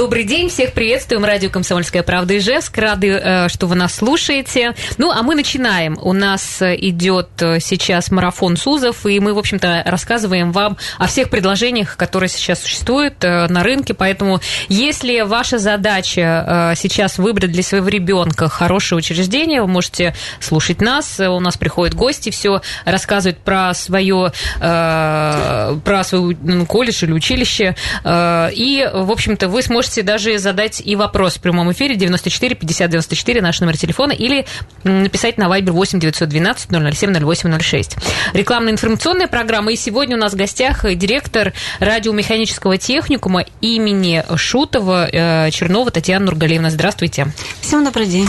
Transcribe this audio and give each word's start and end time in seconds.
Добрый 0.00 0.24
день, 0.24 0.48
всех 0.48 0.72
приветствуем. 0.72 1.26
Радио 1.26 1.50
«Комсомольская 1.50 2.02
правда» 2.02 2.38
Ижевск. 2.38 2.78
Рады, 2.78 3.08
э, 3.08 3.48
что 3.50 3.66
вы 3.66 3.76
нас 3.76 3.96
слушаете. 3.96 4.74
Ну, 4.96 5.10
а 5.10 5.22
мы 5.22 5.34
начинаем. 5.34 5.98
У 6.00 6.14
нас 6.14 6.62
идет 6.62 7.28
э, 7.40 7.60
сейчас 7.60 8.10
марафон 8.10 8.56
СУЗов, 8.56 9.04
и 9.04 9.20
мы, 9.20 9.34
в 9.34 9.38
общем-то, 9.38 9.82
рассказываем 9.84 10.52
вам 10.52 10.78
о 10.96 11.06
всех 11.06 11.28
предложениях, 11.28 11.98
которые 11.98 12.30
сейчас 12.30 12.62
существуют 12.62 13.22
э, 13.24 13.46
на 13.48 13.62
рынке. 13.62 13.92
Поэтому, 13.92 14.40
если 14.70 15.20
ваша 15.20 15.58
задача 15.58 16.72
сейчас 16.78 17.18
выбрать 17.18 17.52
для 17.52 17.62
своего 17.62 17.88
ребенка 17.88 18.48
хорошее 18.48 19.00
учреждение, 19.00 19.60
вы 19.60 19.68
можете 19.68 20.14
слушать 20.40 20.80
нас. 20.80 21.20
У 21.20 21.40
нас 21.40 21.58
приходят 21.58 21.94
гости, 21.94 22.30
все 22.30 22.62
рассказывают 22.86 23.40
про 23.40 23.74
свое, 23.74 24.32
про 24.58 26.02
свой 26.04 26.36
колледж 26.66 27.04
или 27.04 27.12
училище. 27.12 27.76
И, 28.02 28.90
в 28.94 29.10
общем-то, 29.10 29.48
вы 29.48 29.60
сможете 29.60 29.89
можете 29.90 30.02
даже 30.04 30.38
задать 30.38 30.80
и 30.84 30.94
вопрос 30.94 31.34
в 31.34 31.40
прямом 31.40 31.72
эфире 31.72 31.96
94 31.96 32.54
50 32.54 32.90
94, 32.90 33.42
наш 33.42 33.58
номер 33.58 33.76
телефона, 33.76 34.12
или 34.12 34.46
написать 34.84 35.36
на 35.36 35.44
Viber 35.44 35.72
8 35.72 35.98
912 35.98 36.70
007 36.70 37.24
08 37.24 37.60
06. 37.60 37.96
Рекламная 38.32 38.72
информационная 38.72 39.26
программа. 39.26 39.72
И 39.72 39.76
сегодня 39.76 40.16
у 40.16 40.20
нас 40.20 40.32
в 40.32 40.36
гостях 40.36 40.84
директор 40.94 41.52
радиомеханического 41.80 42.76
техникума 42.78 43.44
имени 43.60 44.22
Шутова 44.36 45.08
э, 45.10 45.50
Чернова 45.50 45.90
Татьяна 45.90 46.26
Нургалиевна. 46.26 46.70
Здравствуйте. 46.70 47.26
Всем 47.60 47.84
добрый 47.84 48.06
день. 48.06 48.28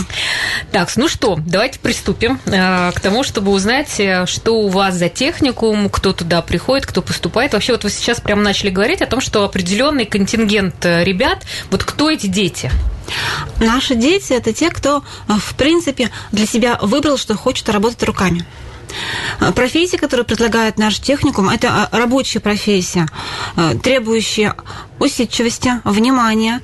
Так, 0.72 0.90
ну 0.96 1.06
что, 1.06 1.38
давайте 1.46 1.78
приступим 1.78 2.40
э, 2.46 2.90
к 2.92 3.00
тому, 3.00 3.22
чтобы 3.22 3.52
узнать, 3.52 4.00
э, 4.00 4.26
что 4.26 4.58
у 4.58 4.66
вас 4.66 4.96
за 4.96 5.08
техникум, 5.08 5.88
кто 5.90 6.12
туда 6.12 6.42
приходит, 6.42 6.86
кто 6.86 7.02
поступает. 7.02 7.52
Вообще, 7.52 7.70
вот 7.70 7.84
вы 7.84 7.90
сейчас 7.90 8.20
прямо 8.20 8.42
начали 8.42 8.70
говорить 8.70 9.00
о 9.00 9.06
том, 9.06 9.20
что 9.20 9.44
определенный 9.44 10.06
контингент 10.06 10.84
ребят 10.84 11.44
вот 11.70 11.84
кто 11.84 12.10
эти 12.10 12.26
дети? 12.26 12.70
Наши 13.60 13.94
дети– 13.94 14.32
это 14.34 14.52
те, 14.52 14.70
кто, 14.70 15.02
э, 15.28 15.32
в 15.34 15.54
принципе, 15.54 16.10
для 16.30 16.46
себя 16.46 16.78
выбрал, 16.80 17.16
что 17.16 17.36
хочет 17.36 17.68
работать 17.68 18.02
руками. 18.02 18.44
Э, 19.40 19.52
профессия, 19.52 19.98
которую 19.98 20.26
предлагает 20.26 20.78
наш 20.78 20.98
техникум, 20.98 21.48
это 21.48 21.88
э, 21.92 21.96
рабочая 21.96 22.40
профессия, 22.40 23.08
требующая 23.82 24.54
усидчивости, 24.98 25.80
внимания, 25.84 26.60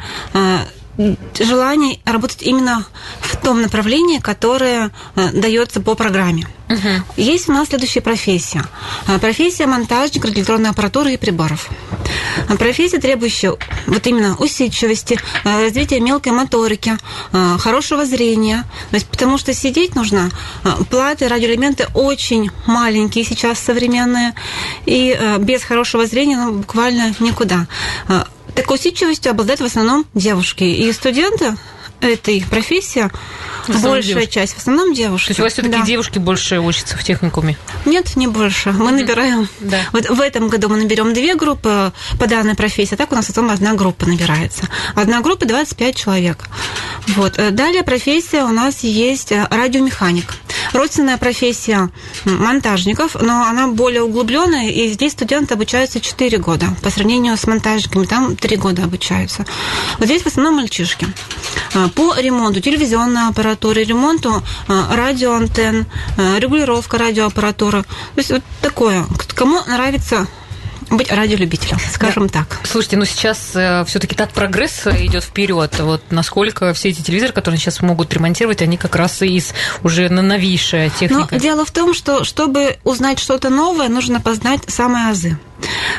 желание 1.39 1.99
работать 2.05 2.43
именно 2.43 2.87
в 3.21 3.37
том 3.37 3.63
направлении, 3.63 4.19
которое 4.19 4.91
дается 5.15 5.81
по 5.81 5.95
программе. 5.95 6.47
Угу. 6.69 6.89
Есть 7.17 7.49
у 7.49 7.53
нас 7.53 7.69
следующая 7.69 8.03
профессия. 8.03 8.65
Профессия 9.21 9.67
монтажник 9.67 10.27
электронной 10.27 10.71
аппаратуры 10.71 11.15
и 11.15 11.17
приборов. 11.17 11.69
Профессия, 12.59 12.99
требующая 12.99 13.57
вот 13.87 14.07
именно 14.07 14.37
усидчивости, 14.37 15.19
э, 15.45 15.63
развития 15.65 16.01
мелкой 16.01 16.33
моторики, 16.33 16.97
э, 17.33 17.57
хорошего 17.59 18.05
зрения. 18.05 18.65
То 18.91 18.97
есть, 18.97 19.07
потому 19.07 19.39
что 19.39 19.55
сидеть 19.55 19.95
нужно. 19.95 20.31
Э, 20.65 20.71
платы, 20.91 21.29
радиоэлементы 21.29 21.89
очень 21.95 22.51
маленькие 22.67 23.25
сейчас 23.25 23.59
современные. 23.59 24.35
И 24.87 25.19
без 25.39 25.63
хорошего 25.63 26.07
зрения 26.07 26.37
ну, 26.37 26.53
буквально 26.59 27.15
никуда. 27.21 27.67
Такой 28.59 28.77
усидчивостью 28.77 29.31
обладают 29.31 29.61
в 29.61 29.65
основном 29.65 30.05
девушки. 30.15 30.65
И 30.65 30.93
студенты 30.93 31.57
этой 32.01 32.45
профессии 32.51 33.09
большая 33.69 34.03
девушки. 34.03 34.31
часть, 34.31 34.55
в 34.55 34.59
основном 34.59 34.95
девушки. 34.95 35.29
То 35.29 35.31
есть 35.31 35.41
у 35.41 35.43
вас 35.45 35.53
все-таки 35.53 35.79
да. 35.79 35.85
девушки 35.85 36.19
больше 36.19 36.59
учатся 36.59 36.97
в 36.97 37.05
техникуме? 37.05 37.57
Нет, 37.85 38.17
не 38.17 38.27
больше. 38.27 38.73
Мы 38.73 38.91
набираем. 38.91 39.49
Да. 39.61 39.79
Вот 39.93 40.09
в 40.09 40.21
этом 40.21 40.49
году 40.49 40.69
мы 40.69 40.77
наберем 40.77 41.15
две 41.15 41.37
группы 41.37 41.93
по 42.19 42.27
данной 42.27 42.57
профессии, 42.57 42.95
а 42.95 42.97
так 42.97 43.13
у 43.13 43.15
нас 43.15 43.27
потом 43.27 43.51
одна 43.51 43.75
группа 43.75 44.07
набирается. 44.07 44.65
Одна 44.97 45.21
группа 45.21 45.47
25 45.47 45.95
человек. 45.95 46.45
Вот. 47.09 47.35
Далее 47.53 47.85
профессия 47.85 48.43
у 48.43 48.53
нас 48.53 48.81
есть 48.81 49.31
э, 49.31 49.47
радиомеханик. 49.51 50.35
Родственная 50.73 51.17
профессия 51.17 51.91
монтажников, 52.25 53.17
но 53.21 53.45
она 53.45 53.69
более 53.69 54.03
углубленная, 54.03 54.71
и 54.71 54.89
здесь 54.89 55.13
студенты 55.13 55.55
обучаются 55.55 56.01
4 56.01 56.39
года. 56.39 56.67
По 56.83 56.91
сравнению 56.91 57.37
с 57.37 57.47
монтажниками, 57.47 58.05
там 58.05 58.37
3 58.37 58.57
года 58.57 58.85
обучаются. 58.85 59.45
Вот 59.99 60.07
здесь 60.07 60.23
в 60.23 60.27
основном 60.27 60.57
мальчишки. 60.57 61.07
Э, 61.75 61.89
по 61.95 62.15
ремонту 62.17 62.61
телевизионной 62.61 63.29
аппаратуры, 63.29 63.85
ремонту 63.85 64.43
радиоантенн, 64.69 65.87
регулировка 66.39 66.99
радиоаппаратуры. 66.99 67.83
То 67.83 67.89
есть 68.17 68.31
вот 68.31 68.43
такое. 68.61 69.07
Кому 69.35 69.61
нравится 69.67 70.27
быть 70.91 71.11
радиолюбителем, 71.13 71.79
скажем 71.93 72.27
да. 72.29 72.41
так. 72.41 72.61
Слушайте, 72.65 72.97
ну 72.97 73.05
сейчас 73.05 73.51
э, 73.55 73.85
все-таки 73.87 74.15
так 74.15 74.31
прогресс 74.31 74.87
идет 74.87 75.25
вперед. 75.25 75.79
Вот 75.81 76.03
насколько 76.11 76.73
все 76.75 76.91
эти 76.91 77.03
телевизоры, 77.03 77.33
которые 77.33 77.59
сейчас 77.59 77.81
могут 77.83 78.13
ремонтировать, 78.13 78.63
они 78.63 78.77
как 78.77 78.97
раз 78.97 79.23
и 79.23 79.37
из 79.37 79.53
уже 79.83 80.09
на 80.09 80.23
новейшая 80.23 80.91
техника. 80.91 81.29
Но 81.33 81.39
дело 81.39 81.65
в 81.65 81.71
том, 81.71 81.95
что 81.95 82.25
чтобы 82.25 82.79
узнать 82.85 83.19
что-то 83.19 83.51
новое, 83.51 83.89
нужно 83.89 84.21
познать 84.21 84.61
самые 84.69 85.09
азы. 85.09 85.39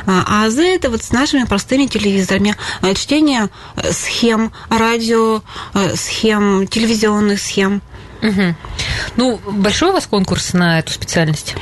А, 0.05 0.23
а 0.27 0.45
азы 0.45 0.65
это 0.65 0.89
вот 0.89 1.03
с 1.03 1.11
нашими 1.11 1.43
простыми 1.43 1.85
телевизорами. 1.85 2.55
Э, 2.81 2.93
чтение 2.93 3.49
э, 3.75 3.91
схем, 3.91 4.51
радио, 4.69 5.41
э, 5.73 5.95
схем, 5.95 6.67
телевизионных 6.67 7.39
схем. 7.39 7.81
Угу. 8.21 8.55
Ну, 9.15 9.39
большой 9.45 9.89
у 9.89 9.93
вас 9.93 10.07
конкурс 10.07 10.53
на 10.53 10.79
эту 10.79 10.91
специальность? 10.91 11.55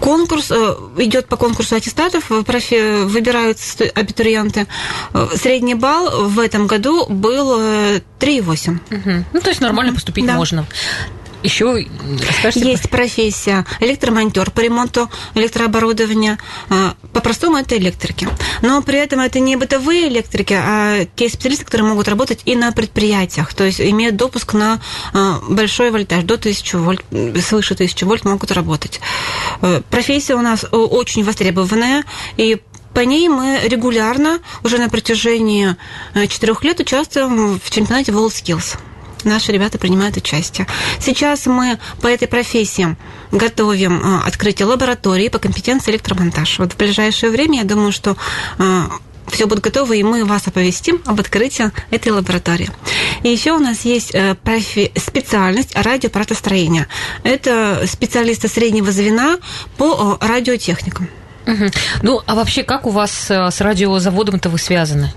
Конкурс 0.00 0.50
э, 0.50 0.74
идет 0.98 1.26
по 1.26 1.36
конкурсу 1.36 1.76
аттестатов, 1.76 2.30
профи, 2.46 3.04
выбираются 3.04 3.84
абитуриенты. 3.94 4.66
Э, 5.12 5.28
средний 5.34 5.74
балл 5.74 6.28
в 6.28 6.38
этом 6.38 6.66
году 6.66 7.06
был 7.06 7.60
3,8. 7.60 8.78
Угу. 8.90 9.24
Ну, 9.32 9.40
то 9.40 9.48
есть 9.48 9.60
нормально 9.60 9.94
поступить 9.94 10.26
да. 10.26 10.34
можно 10.34 10.66
еще 11.46 11.86
расскажите. 12.28 12.70
Есть 12.70 12.90
профессия 12.90 13.64
электромонтер 13.80 14.50
по 14.50 14.60
ремонту 14.60 15.08
электрооборудования. 15.34 16.38
А, 16.68 16.94
по-простому 17.12 17.56
это 17.56 17.76
электрики. 17.76 18.28
Но 18.62 18.82
при 18.82 18.98
этом 18.98 19.20
это 19.20 19.40
не 19.40 19.56
бытовые 19.56 20.08
электрики, 20.08 20.54
а 20.54 21.06
те 21.16 21.28
специалисты, 21.28 21.64
которые 21.64 21.88
могут 21.88 22.08
работать 22.08 22.40
и 22.44 22.56
на 22.56 22.72
предприятиях, 22.72 23.54
то 23.54 23.64
есть 23.64 23.80
имеют 23.80 24.16
допуск 24.16 24.54
на 24.54 24.80
а, 25.12 25.40
большой 25.48 25.90
вольтаж, 25.90 26.24
до 26.24 26.34
1000 26.34 26.78
вольт, 26.78 27.04
свыше 27.42 27.74
1000 27.74 28.06
вольт 28.06 28.24
могут 28.24 28.50
работать. 28.50 29.00
Э, 29.62 29.80
профессия 29.90 30.34
у 30.34 30.42
нас 30.42 30.64
очень 30.70 31.24
востребованная, 31.24 32.04
и 32.36 32.60
по 32.92 33.00
ней 33.00 33.28
мы 33.28 33.60
регулярно, 33.64 34.40
уже 34.64 34.78
на 34.78 34.88
протяжении 34.88 35.76
четырех 36.28 36.64
лет 36.64 36.80
участвуем 36.80 37.60
в 37.60 37.70
чемпионате 37.70 38.12
WorldSkills 38.12 38.78
наши 39.26 39.52
ребята 39.52 39.78
принимают 39.78 40.16
участие. 40.16 40.66
Сейчас 41.00 41.46
мы 41.46 41.78
по 42.00 42.06
этой 42.06 42.28
профессии 42.28 42.96
готовим 43.32 44.00
а, 44.02 44.22
открытие 44.26 44.66
лаборатории 44.66 45.28
по 45.28 45.38
компетенции 45.38 45.90
электромонтаж. 45.90 46.58
Вот 46.58 46.72
в 46.72 46.76
ближайшее 46.76 47.30
время, 47.30 47.58
я 47.58 47.64
думаю, 47.64 47.92
что 47.92 48.16
а, 48.58 48.88
все 49.28 49.46
будет 49.46 49.60
готово, 49.60 49.92
и 49.94 50.02
мы 50.02 50.24
вас 50.24 50.46
оповестим 50.46 51.00
об 51.04 51.20
открытии 51.20 51.70
этой 51.90 52.12
лаборатории. 52.12 52.70
И 53.22 53.28
еще 53.28 53.52
у 53.52 53.58
нас 53.58 53.84
есть 53.84 54.14
э, 54.14 54.34
профи... 54.36 54.92
специальность 54.96 55.74
радиоаппаратостроения. 55.74 56.86
Это 57.24 57.82
специалисты 57.86 58.48
среднего 58.48 58.92
звена 58.92 59.38
по 59.76 60.16
радиотехникам. 60.20 61.08
Угу. 61.46 61.64
Ну, 62.02 62.20
а 62.26 62.34
вообще, 62.34 62.62
как 62.62 62.86
у 62.86 62.90
вас 62.90 63.30
э, 63.30 63.50
с 63.50 63.60
радиозаводом-то 63.60 64.48
вы 64.48 64.58
связаны? 64.58 65.12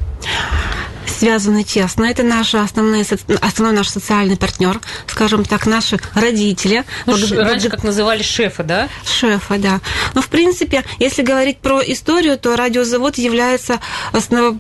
Связаны 1.20 1.64
тесно. 1.64 2.06
Это 2.06 2.24
наш 2.24 2.56
основной, 2.56 3.06
основной 3.42 3.76
наш 3.76 3.90
социальный 3.90 4.38
партнер, 4.38 4.80
скажем 5.08 5.44
так, 5.44 5.66
наши 5.68 5.98
родители. 6.14 6.86
Ну, 7.06 7.18
вот, 7.18 7.32
раньше 7.32 7.70
как 7.70 7.84
называли 7.84 8.24
шефа, 8.24 8.64
да? 8.64 8.90
Шефа, 9.06 9.58
да. 9.58 9.82
Но, 10.14 10.22
в 10.22 10.28
принципе, 10.28 10.84
если 11.00 11.22
говорить 11.22 11.60
про 11.60 11.82
историю, 11.82 12.38
то 12.38 12.56
радиозавод 12.56 13.18
является 13.18 13.80
основ 14.14 14.60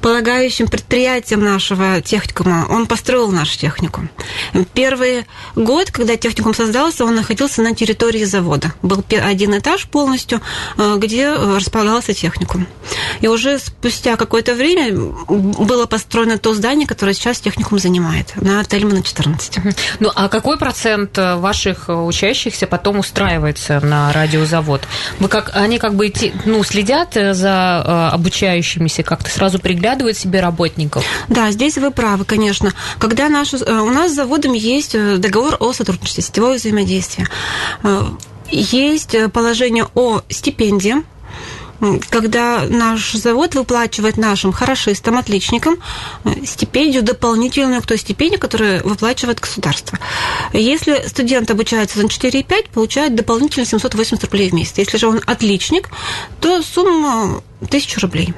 полагающим 0.00 0.68
предприятием 0.68 1.40
нашего 1.40 2.00
техникума. 2.00 2.66
Он 2.70 2.86
построил 2.86 3.30
наш 3.30 3.56
техникум. 3.56 4.08
Первый 4.74 5.26
год, 5.54 5.90
когда 5.90 6.16
техникум 6.16 6.54
создался, 6.54 7.04
он 7.04 7.16
находился 7.16 7.62
на 7.62 7.74
территории 7.74 8.24
завода. 8.24 8.72
Был 8.82 9.04
один 9.10 9.58
этаж 9.58 9.86
полностью, 9.86 10.40
э, 10.76 10.96
где 10.98 11.32
располагался 11.32 12.14
техникум. 12.14 12.66
И 13.20 13.28
уже 13.28 13.58
спустя 13.58 14.16
какое-то 14.16 14.54
время 14.54 14.94
было 15.28 15.86
построено 15.86 16.38
то 16.38 16.54
здание, 16.54 16.86
которое 16.86 17.14
сейчас 17.14 17.40
техникум 17.40 17.78
занимает, 17.78 18.32
на 18.36 18.64
Тельмана 18.64 19.02
14. 19.02 19.58
Ну, 20.00 20.10
а 20.14 20.28
какой 20.28 20.58
процент 20.58 21.18
э, 21.18 21.36
ваших 21.36 21.88
учащихся 21.88 22.66
потом 22.66 23.00
устраивается 23.00 23.80
на 23.80 24.12
радиозавод? 24.12 24.82
Вы 25.18 25.28
как, 25.28 25.50
они 25.54 25.78
как 25.78 25.94
бы 25.94 26.12
ну, 26.44 26.62
следят 26.64 27.14
за 27.14 27.84
э, 27.84 28.14
обучающимися, 28.14 29.02
как-то 29.02 29.30
сразу 29.30 29.58
приглядываются 29.58 29.87
приглядывают 29.88 30.18
себе 30.18 30.40
работников? 30.40 31.04
Да, 31.28 31.50
здесь 31.50 31.78
вы 31.78 31.90
правы, 31.90 32.24
конечно. 32.24 32.72
Когда 32.98 33.28
наш, 33.28 33.54
у 33.54 33.90
нас 33.90 34.12
с 34.12 34.14
заводом 34.14 34.52
есть 34.52 34.92
договор 35.18 35.56
о 35.60 35.72
сотрудничестве, 35.72 36.22
сетевое 36.22 36.58
взаимодействие. 36.58 37.26
Есть 38.50 39.16
положение 39.32 39.86
о 39.94 40.20
стипендии, 40.28 40.96
когда 42.10 42.64
наш 42.68 43.12
завод 43.12 43.54
выплачивает 43.54 44.16
нашим 44.16 44.52
хорошистам, 44.52 45.16
отличникам 45.16 45.76
э, 46.24 46.44
стипендию 46.44 47.04
дополнительную 47.04 47.80
к 47.82 47.86
той 47.86 47.98
стипендии, 47.98 48.36
которую 48.36 48.82
выплачивает 48.82 49.38
государство. 49.38 49.96
Если 50.52 51.06
студент 51.06 51.48
обучается 51.52 52.00
на 52.00 52.06
4,5, 52.06 52.70
получает 52.74 53.14
дополнительно 53.14 53.64
780 53.64 54.24
рублей 54.24 54.50
в 54.50 54.54
месяц. 54.54 54.72
Если 54.76 54.98
же 54.98 55.06
он 55.06 55.20
отличник, 55.24 55.88
то 56.40 56.62
сумма 56.62 57.40
1000 57.60 58.00
рублей. 58.00 58.34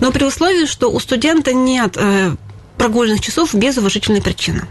Но 0.00 0.12
при 0.12 0.24
условии, 0.24 0.66
что 0.66 0.90
у 0.90 1.00
студента 1.00 1.52
нет 1.52 1.96
э, 1.96 2.34
прогульных 2.78 3.20
часов 3.20 3.54
без 3.54 3.76
уважительной 3.76 4.22
причины. 4.22 4.62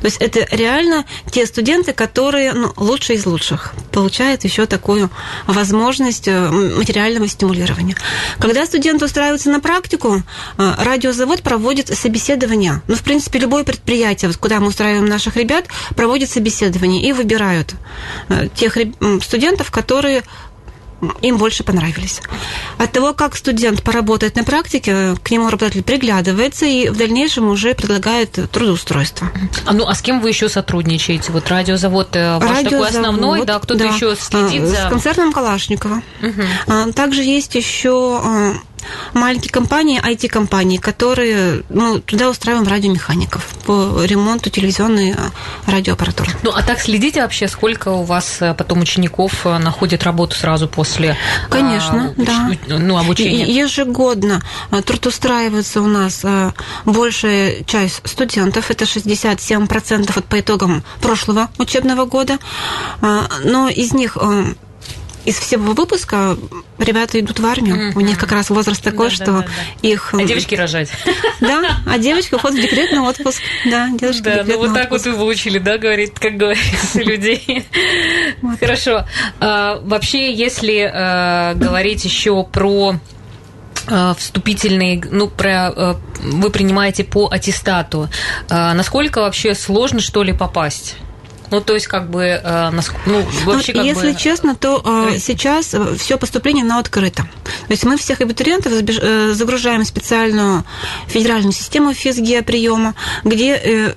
То 0.00 0.06
есть 0.06 0.16
это 0.18 0.46
реально 0.54 1.04
те 1.30 1.44
студенты, 1.44 1.92
которые 1.92 2.52
ну, 2.52 2.72
лучшие 2.76 3.18
из 3.18 3.26
лучших, 3.26 3.74
получают 3.92 4.44
еще 4.44 4.66
такую 4.66 5.10
возможность 5.46 6.28
э, 6.28 6.48
материального 6.48 7.28
стимулирования. 7.28 7.96
Когда 8.38 8.64
студенты 8.64 9.04
устраиваются 9.04 9.50
на 9.50 9.60
практику, 9.60 10.22
э, 10.56 10.72
радиозавод 10.78 11.42
проводит 11.42 11.88
собеседование. 11.88 12.80
Ну, 12.86 12.94
в 12.94 13.02
принципе, 13.02 13.40
любое 13.40 13.64
предприятие, 13.64 14.32
куда 14.32 14.60
мы 14.60 14.68
устраиваем 14.68 15.06
наших 15.06 15.36
ребят, 15.36 15.66
проводит 15.96 16.30
собеседование 16.30 17.02
и 17.02 17.12
выбирают 17.12 17.74
тех 18.54 18.76
студентов, 19.22 19.70
которые 19.70 20.22
им 21.22 21.36
больше 21.36 21.64
понравились. 21.64 22.20
От 22.78 22.92
того, 22.92 23.14
как 23.14 23.36
студент 23.36 23.82
поработает 23.82 24.36
на 24.36 24.44
практике, 24.44 25.16
к 25.22 25.30
нему 25.30 25.46
работодатель 25.46 25.82
приглядывается 25.82 26.66
и 26.66 26.88
в 26.88 26.96
дальнейшем 26.96 27.48
уже 27.48 27.74
предлагает 27.74 28.38
трудоустройство. 28.50 29.28
А 29.64 29.72
ну 29.72 29.86
а 29.86 29.94
с 29.94 30.02
кем 30.02 30.20
вы 30.20 30.28
еще 30.28 30.48
сотрудничаете? 30.48 31.32
Вот 31.32 31.48
радиозавод 31.48 32.16
э, 32.16 32.38
ваш 32.38 32.58
радиозавод, 32.58 32.70
такой 32.70 32.88
основной, 32.88 33.44
да? 33.44 33.58
Кто-то 33.58 33.80
да. 33.80 33.94
еще 33.94 34.16
следит 34.16 34.62
а, 34.62 34.66
за... 34.66 34.76
С 34.76 34.88
концерном 34.88 35.32
Калашникова. 35.32 36.02
Угу. 36.22 36.92
Также 36.92 37.22
есть 37.22 37.54
еще 37.54 38.20
а, 38.22 38.54
маленькие 39.14 39.50
компании, 39.50 40.00
IT-компании, 40.00 40.78
которые 40.78 41.62
ну, 41.68 42.00
туда 42.00 42.30
устраиваем 42.30 42.66
радиомехаников 42.66 43.44
по 43.64 44.04
ремонту 44.04 44.50
телевизионной 44.50 45.12
а, 45.12 45.70
радиоаппаратуры. 45.70 46.30
Ну, 46.42 46.52
а 46.54 46.62
так 46.62 46.80
следите 46.80 47.22
вообще, 47.22 47.48
сколько 47.48 47.88
у 47.90 48.02
вас 48.02 48.38
э, 48.40 48.54
потом 48.54 48.80
учеников 48.80 49.46
э, 49.46 49.58
находит 49.58 50.04
работу 50.04 50.36
сразу 50.36 50.68
после 50.68 51.16
Конечно, 51.50 52.14
а, 52.16 52.20
уч... 52.20 52.26
да. 52.26 52.50
ну, 52.68 52.98
обучения? 52.98 53.44
Ежегодно 53.44 54.42
э, 54.70 54.82
трудоустраивается 54.82 55.82
у 55.82 55.86
нас 55.86 56.24
большая 56.84 57.62
часть 57.64 58.02
студентов, 58.04 58.70
это 58.70 58.84
67% 58.84 60.10
вот 60.14 60.24
по 60.24 60.40
итогам 60.40 60.82
прошлого 61.00 61.48
учебного 61.58 62.04
года, 62.04 62.38
но 63.00 63.68
из 63.68 63.92
них 63.92 64.16
из 65.26 65.38
всего 65.38 65.72
выпуска 65.72 66.38
ребята 66.78 67.18
идут 67.20 67.40
в 67.40 67.46
армию. 67.46 67.76
Mm-hmm. 67.76 67.96
У 67.96 68.00
них 68.00 68.16
как 68.16 68.30
раз 68.30 68.48
возраст 68.48 68.80
такой, 68.80 69.08
да, 69.08 69.14
что 69.14 69.24
да, 69.26 69.32
да, 69.32 69.42
да. 69.42 69.88
их... 69.88 70.14
А 70.14 70.24
девочки 70.24 70.54
рожать. 70.54 70.88
Да, 71.40 71.78
а 71.86 71.98
девочка 71.98 72.36
уходит 72.36 72.60
в 72.60 72.62
декретный 72.62 73.00
отпуск. 73.00 73.42
Да, 73.66 73.90
девочка 73.92 74.22
Да, 74.22 74.44
ну 74.46 74.58
вот 74.58 74.72
так 74.72 74.90
вот 74.90 75.04
вы 75.04 75.12
выучили, 75.12 75.58
да, 75.58 75.76
говорит, 75.76 76.18
как 76.18 76.36
говорится, 76.36 77.00
людей. 77.02 77.66
Хорошо. 78.58 79.04
А, 79.40 79.80
вообще, 79.82 80.32
если 80.32 80.90
а, 80.92 81.54
говорить 81.54 82.04
еще 82.04 82.42
про 82.44 82.94
вступительные, 84.18 85.00
ну, 85.12 85.28
про, 85.28 85.96
вы 86.18 86.50
принимаете 86.50 87.04
по 87.04 87.28
аттестату. 87.30 88.08
Насколько 88.48 89.20
вообще 89.20 89.54
сложно, 89.54 90.00
что 90.00 90.24
ли, 90.24 90.32
попасть? 90.32 90.96
Ну, 91.50 91.60
то 91.60 91.74
есть, 91.74 91.86
как 91.86 92.10
бы, 92.10 92.22
э, 92.22 92.70
ну, 93.06 93.24
вообще, 93.44 93.72
как 93.72 93.84
Если 93.84 94.12
бы... 94.12 94.18
честно, 94.18 94.54
то 94.54 94.82
э, 94.84 95.18
сейчас 95.18 95.74
все 95.98 96.18
поступление 96.18 96.64
на 96.64 96.78
открыто. 96.78 97.22
То 97.22 97.70
есть 97.70 97.84
мы 97.84 97.96
всех 97.96 98.20
абитуриентов 98.20 98.72
э, 98.72 99.32
загружаем 99.32 99.82
в 99.82 99.86
специальную 99.86 100.64
федеральную 101.06 101.52
систему 101.52 101.94
ФИС 101.94 102.15
ГИА 102.15 102.35
и 102.35 102.42
приема, 102.42 102.94
где 103.24 103.54
э, 103.54 103.94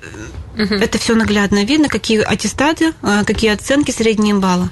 Угу. 0.58 0.74
Это 0.74 0.98
все 0.98 1.14
наглядно 1.14 1.64
видно, 1.64 1.88
какие 1.88 2.20
аттестаты, 2.20 2.92
э, 3.02 3.22
какие 3.24 3.52
оценки, 3.52 3.92
средние 3.92 4.34
баллы. 4.34 4.68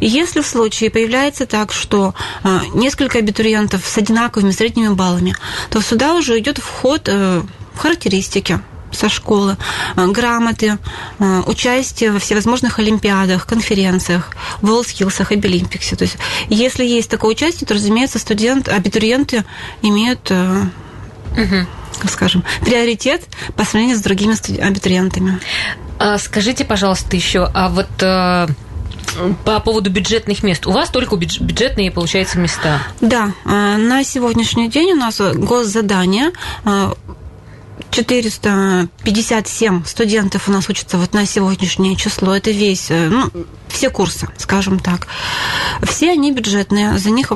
И 0.00 0.06
если 0.06 0.40
в 0.40 0.46
случае 0.46 0.88
появляется 0.88 1.46
так, 1.46 1.72
что 1.72 2.14
э, 2.44 2.60
несколько 2.74 3.18
абитуриентов 3.18 3.84
с 3.84 3.98
одинаковыми 3.98 4.52
средними 4.52 4.94
баллами, 4.94 5.34
то 5.68 5.82
сюда 5.82 6.14
уже 6.14 6.38
идет 6.38 6.58
вход 6.58 7.10
характеристики 7.76 8.60
со 8.92 9.08
школы, 9.08 9.56
э, 9.96 10.06
грамоты, 10.06 10.78
э, 11.18 11.42
участие 11.46 12.12
во 12.12 12.18
всевозможных 12.18 12.78
олимпиадах, 12.78 13.46
конференциях, 13.46 14.30
WorldSkills 14.62 15.32
и 15.32 15.36
Абилимпиксе. 15.36 15.96
То 15.96 16.04
есть, 16.04 16.16
если 16.48 16.84
есть 16.84 17.10
такое 17.10 17.32
участие, 17.32 17.66
то, 17.66 17.74
разумеется, 17.74 18.18
студенты, 18.18 18.70
абитуриенты 18.70 19.44
имеют 19.82 20.30
угу 20.30 21.66
скажем, 22.10 22.44
приоритет 22.62 23.22
по 23.56 23.64
сравнению 23.64 23.96
с 23.96 24.02
другими 24.02 24.34
абитуриентами. 24.60 25.40
А 25.98 26.18
скажите, 26.18 26.64
пожалуйста, 26.64 27.16
еще, 27.16 27.50
а 27.54 27.70
вот 27.70 27.88
по 29.44 29.60
поводу 29.60 29.90
бюджетных 29.90 30.42
мест. 30.42 30.66
У 30.66 30.72
вас 30.72 30.90
только 30.90 31.16
бюджетные, 31.16 31.90
получается, 31.90 32.38
места? 32.38 32.82
Да. 33.00 33.32
На 33.44 34.04
сегодняшний 34.04 34.68
день 34.68 34.92
у 34.92 34.96
нас 34.96 35.18
госзадание 35.20 36.32
457 37.96 39.84
студентов 39.86 40.48
у 40.48 40.52
нас 40.52 40.68
учатся 40.68 40.98
вот 40.98 41.14
на 41.14 41.24
сегодняшнее 41.24 41.96
число. 41.96 42.36
Это 42.36 42.50
весь, 42.50 42.90
э, 42.90 43.08
ну, 43.08 43.30
все 43.68 43.88
курсы, 43.88 44.28
скажем 44.36 44.78
так. 44.78 45.06
Все 45.82 46.12
они 46.12 46.30
бюджетные, 46.30 46.98
за 46.98 47.08
них 47.10 47.32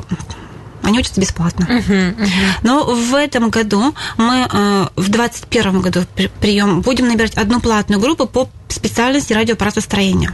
они 0.83 0.99
учатся 0.99 1.21
бесплатно. 1.21 1.65
Uh-huh, 1.65 2.15
uh-huh. 2.15 2.27
Но 2.63 2.83
в 2.85 3.15
этом 3.15 3.49
году 3.49 3.93
мы 4.17 4.47
э, 4.51 4.87
в 4.95 5.09
2021 5.09 5.81
году 5.81 6.05
прием 6.39 6.81
будем 6.81 7.07
набирать 7.07 7.35
одну 7.35 7.59
платную 7.59 7.99
группу 7.99 8.25
по 8.25 8.49
специальности 8.69 9.33
радиоаппаратостроения. 9.33 10.33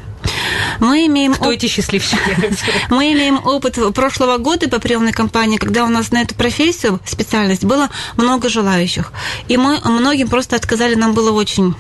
Мы 0.80 1.08
имеем 1.08 1.34
Кто 1.34 1.46
оп... 1.46 1.52
эти 1.52 1.68
счастливчики? 1.68 2.18
Мы 2.90 3.14
имеем 3.14 3.40
опыт 3.46 3.78
прошлого 3.94 4.38
года 4.38 4.70
по 4.70 4.80
приемной 4.80 5.12
кампании, 5.12 5.58
когда 5.58 5.86
у 5.86 5.90
нас 5.90 6.12
на 6.12 6.22
эту 6.22 6.36
профессию, 6.36 7.00
специальность, 7.06 7.64
было 7.64 7.90
много 8.16 8.50
желающих. 8.50 9.12
И 9.48 9.58
мы 9.58 9.80
многим 9.84 10.28
просто 10.28 10.56
отказали, 10.56 10.96
нам 10.96 11.14
было 11.14 11.32
очень 11.32 11.76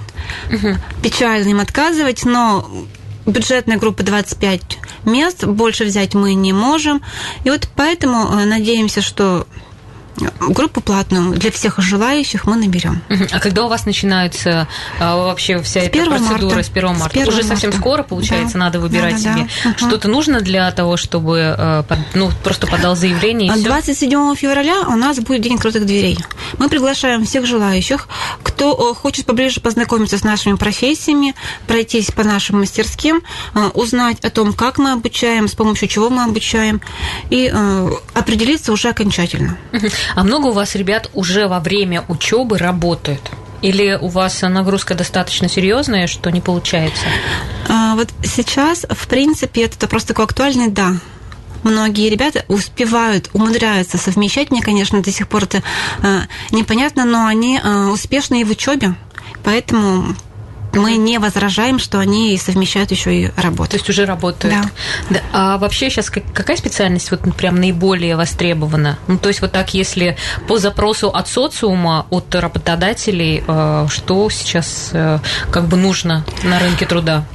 печально 1.03 1.49
им 1.49 1.59
отказывать, 1.59 2.25
но 2.25 2.69
бюджетная 3.25 3.77
группа 3.77 4.03
25 4.03 4.77
мест, 5.07 5.45
больше 5.45 5.85
взять 5.85 6.13
мы 6.13 6.35
не 6.35 6.53
можем. 6.53 7.01
И 7.43 7.49
вот 7.49 7.67
поэтому 7.75 8.27
э, 8.27 8.45
надеемся, 8.45 9.01
что 9.01 9.47
группу 10.39 10.81
платную 10.81 11.35
для 11.37 11.51
всех 11.51 11.79
желающих 11.79 12.45
мы 12.45 12.55
наберем. 12.55 13.01
А 13.31 13.39
когда 13.39 13.65
у 13.65 13.67
вас 13.67 13.85
начинается 13.85 14.67
а, 14.99 15.17
вообще 15.17 15.61
вся 15.61 15.81
эта 15.81 16.05
процедура 16.05 16.55
марта. 16.55 16.63
с 16.63 16.69
1 16.69 16.85
марта? 16.87 17.03
С 17.03 17.11
1 17.11 17.27
Уже 17.27 17.31
марта. 17.37 17.47
совсем 17.47 17.73
скоро, 17.73 18.03
получается, 18.03 18.53
да. 18.53 18.59
надо 18.59 18.79
выбирать 18.79 19.23
да, 19.23 19.29
да, 19.29 19.35
себе. 19.35 19.49
Да. 19.63 19.73
Что-то 19.77 20.07
нужно 20.07 20.41
для 20.41 20.71
того, 20.71 20.97
чтобы 20.97 21.55
э, 21.57 21.83
ну, 22.13 22.31
просто 22.43 22.67
подал 22.67 22.95
заявление 22.95 23.55
и 23.55 23.63
27 23.63 24.09
всё? 24.09 24.35
февраля 24.35 24.81
у 24.87 24.95
нас 24.95 25.19
будет 25.19 25.41
День 25.41 25.55
открытых 25.55 25.85
дверей. 25.85 26.17
Мы 26.57 26.69
приглашаем 26.69 27.25
всех 27.25 27.45
желающих, 27.45 28.07
кто 28.43 28.91
э, 28.91 28.95
хочет 28.95 29.25
поближе 29.25 29.61
познакомиться 29.61 30.17
с 30.17 30.23
нашими 30.23 30.55
профессиями, 30.55 31.35
пройтись 31.67 32.11
по 32.11 32.23
нашим 32.23 32.59
мастерским, 32.59 33.21
э, 33.53 33.67
узнать 33.73 34.19
о 34.21 34.29
том, 34.29 34.53
как 34.53 34.77
мы 34.77 34.91
обучаем, 34.93 35.47
с 35.47 35.53
помощью 35.53 35.87
чего 35.87 36.09
мы 36.09 36.23
обучаем, 36.23 36.81
и 37.29 37.53
определиться 38.13 38.71
уже 38.71 38.89
окончательно. 38.89 39.57
А 40.15 40.23
много 40.23 40.47
у 40.47 40.51
вас 40.51 40.75
ребят 40.75 41.09
уже 41.13 41.47
во 41.47 41.59
время 41.59 42.03
учебы 42.07 42.57
работают? 42.57 43.31
Или 43.61 43.97
у 43.99 44.07
вас 44.07 44.41
нагрузка 44.41 44.93
достаточно 44.93 45.49
серьезная, 45.49 46.07
что 46.07 46.29
не 46.29 46.41
получается? 46.41 47.05
А, 47.67 47.95
вот 47.95 48.09
сейчас, 48.23 48.85
в 48.89 49.07
принципе, 49.07 49.63
это 49.63 49.87
просто 49.87 50.09
такой 50.09 50.25
актуальный 50.25 50.67
да. 50.67 50.93
Многие 51.63 52.09
ребята 52.09 52.45
успевают, 52.47 53.29
умудряются 53.33 53.97
совмещать. 53.97 54.51
Мне, 54.51 54.61
конечно, 54.61 55.01
до 55.01 55.11
сих 55.11 55.27
пор 55.27 55.43
это 55.43 55.63
э, 56.03 56.19
непонятно, 56.51 57.03
но 57.03 57.25
они 57.25 57.59
э, 57.61 57.85
успешны 57.87 58.41
и 58.41 58.43
в 58.43 58.51
учебе. 58.51 58.93
Поэтому 59.43 60.15
мы 60.73 60.97
не 60.97 61.17
возражаем, 61.17 61.79
что 61.79 61.99
они 61.99 62.37
совмещают 62.37 62.91
еще 62.91 63.15
и 63.15 63.31
работу. 63.37 63.71
То 63.71 63.77
есть 63.77 63.89
уже 63.89 64.05
работают. 64.05 64.55
Да. 64.55 64.69
да. 65.09 65.21
А 65.33 65.57
вообще 65.57 65.89
сейчас 65.89 66.09
какая 66.09 66.57
специальность 66.57 67.11
вот 67.11 67.21
прям 67.35 67.55
наиболее 67.55 68.15
востребована? 68.15 68.97
Ну, 69.07 69.17
то 69.17 69.29
есть 69.29 69.41
вот 69.41 69.51
так, 69.51 69.73
если 69.73 70.17
по 70.47 70.57
запросу 70.57 71.09
от 71.09 71.27
социума, 71.27 72.05
от 72.09 72.33
работодателей, 72.35 73.43
э, 73.47 73.87
что 73.89 74.29
сейчас 74.29 74.91
э, 74.93 75.19
как 75.51 75.67
бы 75.67 75.77
нужно 75.77 76.25
на 76.43 76.59
рынке 76.59 76.85
труда? 76.85 77.25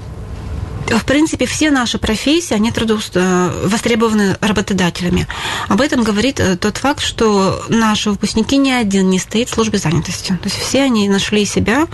В 0.98 1.04
принципе, 1.04 1.46
все 1.46 1.70
наши 1.70 1.98
профессии, 1.98 2.54
они 2.54 2.70
трудоуст... 2.70 3.16
востребованы 3.16 4.36
работодателями. 4.40 5.26
Об 5.68 5.80
этом 5.80 6.02
говорит 6.02 6.40
тот 6.60 6.76
факт, 6.76 7.02
что 7.02 7.64
наши 7.68 8.10
выпускники 8.10 8.56
ни 8.56 8.70
один 8.70 9.10
не 9.10 9.18
стоит 9.18 9.48
в 9.48 9.54
службе 9.54 9.78
занятости. 9.78 10.38
То 10.42 10.48
есть 10.48 10.58
все 10.58 10.82
они 10.82 11.08
нашли 11.08 11.44
себя 11.44 11.86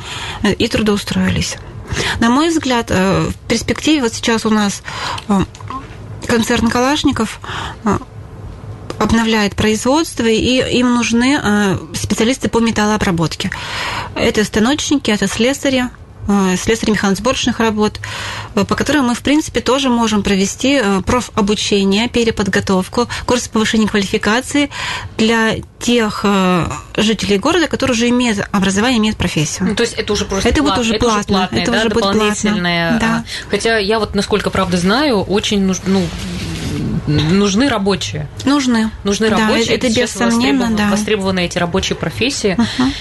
и 0.42 0.68
трудоустроились. 0.68 1.56
На 2.20 2.28
мой 2.28 2.50
взгляд, 2.50 2.90
в 2.90 3.32
перспективе 3.48 4.02
вот 4.02 4.12
сейчас 4.12 4.44
у 4.44 4.50
нас 4.50 4.82
концерн 6.26 6.68
Калашников 6.68 7.40
обновляет 8.98 9.54
производство, 9.54 10.24
и 10.24 10.78
им 10.78 10.94
нужны 10.94 11.40
специалисты 11.94 12.48
по 12.48 12.58
металлообработке. 12.58 13.50
Это 14.14 14.44
станочники, 14.44 15.10
это 15.10 15.28
слесари, 15.28 15.88
слесарь 16.56 16.90
механосборочных 16.90 17.60
работ, 17.60 18.00
по 18.54 18.74
которым 18.74 19.06
мы, 19.06 19.14
в 19.14 19.20
принципе, 19.22 19.60
тоже 19.60 19.88
можем 19.88 20.22
провести 20.22 20.80
профобучение, 21.06 22.08
переподготовку, 22.08 23.08
курс 23.26 23.48
повышения 23.48 23.88
квалификации 23.88 24.70
для 25.16 25.56
тех 25.80 26.24
жителей 26.96 27.38
города, 27.38 27.66
которые 27.68 27.94
уже 27.94 28.08
имеют 28.08 28.46
образование, 28.52 28.98
имеют 28.98 29.16
профессию. 29.16 29.68
Ну, 29.68 29.74
то 29.74 29.82
есть 29.82 29.94
это 29.94 30.12
уже 30.12 30.24
просто 30.24 30.48
это 30.48 30.62
плат... 30.62 30.74
будет 30.76 30.84
уже 30.84 30.94
это 30.96 31.04
платно, 31.04 31.18
уже 31.20 31.26
платное, 31.28 31.62
это 31.62 31.72
да, 31.72 31.78
уже 31.78 31.88
будет 31.88 32.04
дополнительное. 32.04 32.90
платно. 32.90 33.08
Да. 33.08 33.24
Хотя 33.50 33.78
я 33.78 33.98
вот, 33.98 34.14
насколько 34.14 34.50
правда 34.50 34.76
знаю, 34.76 35.22
очень 35.22 35.60
нужно, 35.62 35.84
ну, 35.86 36.06
нужны 37.06 37.68
рабочие. 37.68 38.28
Нужны. 38.44 38.90
Нужны 39.04 39.30
Да, 39.30 39.38
рабочие. 39.38 39.76
это 39.76 39.88
Сейчас 39.88 40.12
бессомненно, 40.12 40.64
востребованы, 40.64 40.76
да. 40.76 40.90
востребованы 40.90 41.44
эти 41.46 41.58
рабочие 41.58 41.96
профессии. 41.96 42.56
Мгм. 42.58 42.92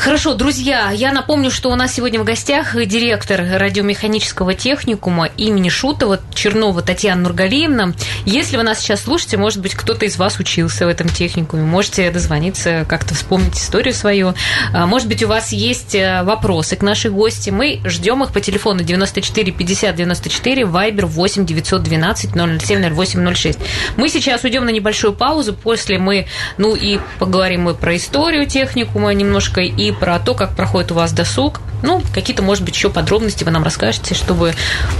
Хорошо, 0.00 0.32
друзья, 0.32 0.90
я 0.92 1.12
напомню, 1.12 1.50
что 1.50 1.70
у 1.70 1.74
нас 1.74 1.92
сегодня 1.92 2.20
в 2.20 2.24
гостях 2.24 2.74
директор 2.86 3.38
радиомеханического 3.38 4.54
техникума 4.54 5.28
имени 5.36 5.68
Шутова 5.68 6.18
Чернова 6.32 6.80
Татьяна 6.80 7.20
Нургалиевна. 7.20 7.92
Если 8.24 8.56
вы 8.56 8.62
нас 8.62 8.80
сейчас 8.80 9.02
слушаете, 9.02 9.36
может 9.36 9.60
быть, 9.60 9.74
кто-то 9.74 10.06
из 10.06 10.16
вас 10.16 10.38
учился 10.38 10.86
в 10.86 10.88
этом 10.88 11.10
техникуме, 11.10 11.64
можете 11.64 12.10
дозвониться, 12.10 12.86
как-то 12.88 13.14
вспомнить 13.14 13.58
историю 13.58 13.92
свою. 13.92 14.32
А, 14.72 14.86
Может 14.86 15.06
быть, 15.06 15.22
у 15.22 15.28
вас 15.28 15.52
есть 15.52 15.94
э, 15.94 16.22
вопросы 16.22 16.76
к 16.76 16.82
нашей 16.82 17.10
гости. 17.10 17.50
Мы 17.50 17.82
ждем 17.84 18.22
их 18.22 18.32
по 18.32 18.40
телефону 18.40 18.82
94 18.82 19.52
50 19.52 19.94
94, 19.94 20.64
Вайбер 20.64 21.04
8 21.04 21.44
912 21.44 22.30
007 22.32 22.94
08 22.94 23.34
06. 23.34 23.58
Мы 23.98 24.08
сейчас 24.08 24.44
уйдем 24.44 24.64
на 24.64 24.70
небольшую 24.70 25.12
паузу, 25.12 25.52
после 25.52 25.98
мы, 25.98 26.26
ну 26.56 26.74
и 26.74 26.98
поговорим 27.18 27.64
мы 27.64 27.74
про 27.74 27.96
историю 27.96 28.46
техникума 28.46 29.12
немножко 29.12 29.60
и 29.60 29.89
про 29.92 30.18
то, 30.18 30.34
как 30.34 30.54
проходит 30.54 30.92
у 30.92 30.94
вас 30.94 31.12
досуг. 31.12 31.60
Ну, 31.82 32.02
какие-то, 32.12 32.42
может 32.42 32.62
быть, 32.62 32.74
еще 32.74 32.90
подробности 32.90 33.42
вы 33.42 33.50
нам 33.50 33.64
расскажете, 33.64 34.14
чтобы 34.14 34.52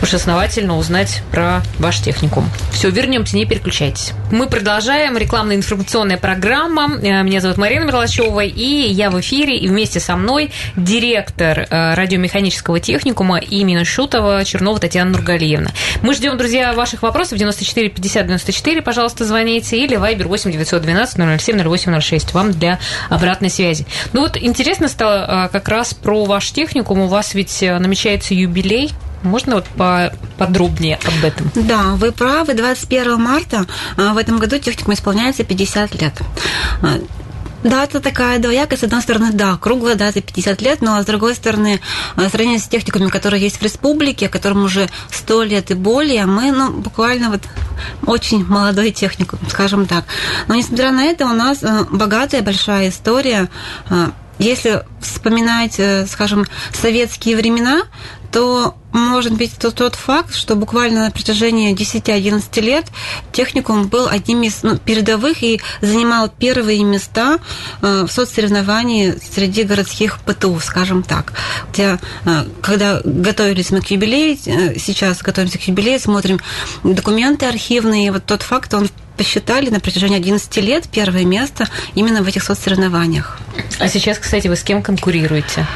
уж 0.03 0.15
основательно 0.15 0.79
узнать 0.79 1.23
про 1.31 1.63
ваш 1.79 1.99
техникум. 2.01 2.49
Все, 2.73 2.89
вернемся, 2.89 3.37
не 3.37 3.45
переключайтесь. 3.45 4.13
Мы 4.31 4.47
продолжаем. 4.47 5.17
Рекламно-информационная 5.19 6.17
программа. 6.17 6.99
Э, 7.03 7.23
Меня 7.23 7.41
зовут 7.41 7.59
Марина 7.59 7.85
Мерлачева, 7.85 8.45
и 8.45 8.91
я 8.91 9.11
в 9.11 9.21
эфире, 9.21 9.59
и 9.59 9.69
вместе 9.69 10.01
со 10.01 10.17
мной 10.17 10.53
директор 10.77 11.67
э, 11.69 11.95
радиомеханического 11.95 12.81
техникума 12.81 13.39
имени 13.39 13.85
Шутова 13.85 14.45
Чернова 14.45 14.79
Татьяна 14.79 15.11
Нургалиевна. 15.11 15.71
Мы 16.03 16.15
ждем, 16.15 16.39
друзья, 16.39 16.73
ваших 16.73 17.03
вопросов 17.03 17.39
94 17.39 17.91
50 17.91 18.27
94, 18.27 18.83
пожалуйста, 18.83 19.25
звоните, 19.25 19.77
или 19.79 19.99
Viber 19.99 20.29
8 20.29 20.51
912 20.53 21.41
007 21.41 21.63
08 21.63 22.01
06 22.01 22.33
вам 22.35 22.53
для 22.53 22.79
обратной 23.09 23.51
связи. 23.51 23.87
Ну 24.13 24.21
вот 24.23 24.37
интересно 24.37 24.80
стало 24.89 25.47
э, 25.47 25.49
как 25.49 25.69
раз 25.69 25.95
про 25.95 26.25
ваш 26.25 26.51
техникум. 26.53 27.01
У 27.01 27.07
вас 27.07 27.35
ведь 27.35 27.63
э, 27.63 27.79
намечается 27.79 28.35
юбилей. 28.35 28.93
Можно 29.23 29.57
вот 29.57 29.67
подробнее 30.39 30.99
об 31.05 31.25
этом? 31.25 31.51
Да, 31.55 31.95
вы 31.97 32.11
правы. 32.11 32.55
21 32.55 33.21
марта 33.21 33.67
а, 33.99 34.15
в 34.15 34.17
этом 34.17 34.39
году 34.39 34.59
техникум 34.59 34.95
исполняется 34.95 35.45
50 35.45 36.01
лет. 36.01 36.15
А, 36.81 37.01
Дата 37.63 38.01
такая 38.01 38.39
двоякая. 38.39 38.79
С 38.79 38.83
одной 38.85 39.03
стороны, 39.03 39.33
да, 39.33 39.57
круглая 39.57 39.95
дата 39.95 40.21
50 40.21 40.63
лет, 40.63 40.81
но 40.81 41.01
с 41.03 41.05
другой 41.05 41.35
стороны, 41.35 41.81
в 42.17 42.27
сравнении 42.29 42.59
с 42.59 42.67
техникумами, 42.67 43.11
которые 43.11 43.43
есть 43.43 43.59
в 43.59 43.63
республике, 43.63 44.29
которым 44.29 44.65
уже 44.65 44.89
100 45.11 45.43
лет 45.43 45.71
и 45.71 45.75
более, 45.75 46.25
мы, 46.27 46.53
ну, 46.53 46.71
буквально 46.71 47.29
вот 47.31 47.43
очень 48.07 48.47
молодой 48.47 48.93
техникум, 48.93 49.41
скажем 49.49 49.87
так. 49.87 50.05
Но 50.49 50.55
несмотря 50.55 50.91
на 50.91 51.05
это, 51.05 51.27
у 51.27 51.35
нас 51.35 51.63
богатая, 51.91 52.41
большая 52.41 52.89
история. 52.89 53.49
Если 54.41 54.83
вспоминать, 55.03 55.75
э, 55.79 56.07
скажем, 56.07 56.47
советские 56.73 57.37
времена, 57.37 57.83
то 58.33 58.77
может 58.93 59.35
быть 59.35 59.53
тот, 59.59 59.77
тот 59.77 59.95
факт, 59.95 60.35
что 60.35 60.57
буквально 60.57 61.05
на 61.05 61.11
протяжении 61.11 61.75
10-11 61.75 62.61
лет 62.61 62.87
техникум 63.33 63.89
был 63.89 64.09
одним 64.09 64.43
из 64.43 64.63
ну, 64.63 64.79
передовых 64.79 65.43
и 65.43 65.61
занимал 65.81 66.29
первые 66.29 66.83
места 66.85 67.39
э, 67.83 68.05
в 68.07 68.13
соцсоревновании 68.13 69.15
среди 69.33 69.63
городских 69.63 70.19
ПТУ, 70.21 70.59
скажем 70.61 71.03
так. 71.03 71.33
Хотя, 71.69 71.99
э, 72.25 72.45
когда 72.63 73.01
готовились 73.05 73.71
мы 73.71 73.81
к 73.81 73.87
юбилею, 73.91 74.37
э, 74.47 74.79
сейчас 74.79 75.23
готовимся 75.23 75.59
к 75.59 75.63
юбилею, 75.63 76.01
смотрим 76.01 76.41
документы 76.83 77.47
архивные, 77.47 78.13
вот 78.13 78.25
тот 78.27 78.43
факт, 78.43 78.75
он 78.75 78.89
посчитали 79.17 79.69
на 79.69 79.81
протяжении 79.81 80.17
11 80.17 80.57
лет 80.63 80.89
первое 80.91 81.25
место 81.25 81.69
именно 81.95 82.23
в 82.23 82.27
этих 82.27 82.43
соцсоревнованиях. 82.43 83.39
А 83.79 83.89
сейчас, 83.89 84.19
кстати, 84.19 84.49
вы 84.49 84.57
с 84.57 84.63
кем 84.63 84.83
конкурируете? 84.83 85.67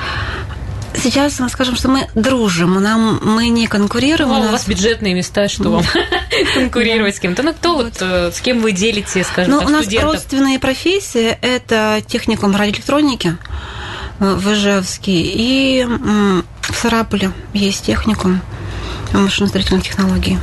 Сейчас 0.96 1.38
мы 1.40 1.48
скажем, 1.48 1.76
что 1.76 1.88
мы 1.88 2.08
дружим, 2.14 2.74
нам 2.82 3.20
мы 3.22 3.48
не 3.48 3.66
конкурируем. 3.66 4.28
Ну, 4.30 4.36
у 4.36 4.38
у 4.38 4.42
нас- 4.42 4.52
вас 4.52 4.68
бюджетные 4.68 5.14
места, 5.14 5.48
что 5.48 5.70
вам 5.70 5.84
конкурировать 6.54 7.16
с 7.16 7.20
кем-то? 7.20 7.42
Ну, 7.42 7.52
кто 7.52 7.74
вот, 7.76 7.94
э, 8.00 8.30
с 8.32 8.40
кем 8.40 8.60
вы 8.60 8.72
делите, 8.72 9.24
скажем 9.24 9.52
Ну, 9.52 9.58
так, 9.60 9.68
у 9.68 9.72
нас 9.72 9.86
родственные 9.92 10.58
профессии– 10.58 11.36
это 11.42 12.02
техникум 12.06 12.54
радиоэлектроники 12.56 13.36
э, 14.20 14.34
в 14.34 14.52
Ижевске 14.52 15.12
и 15.12 15.84
в 15.84 16.74
Сарапуле 16.76 17.32
есть 17.52 17.84
техникум 17.86 18.40
машиностроительных 19.12 19.84
технологий. 19.84 20.38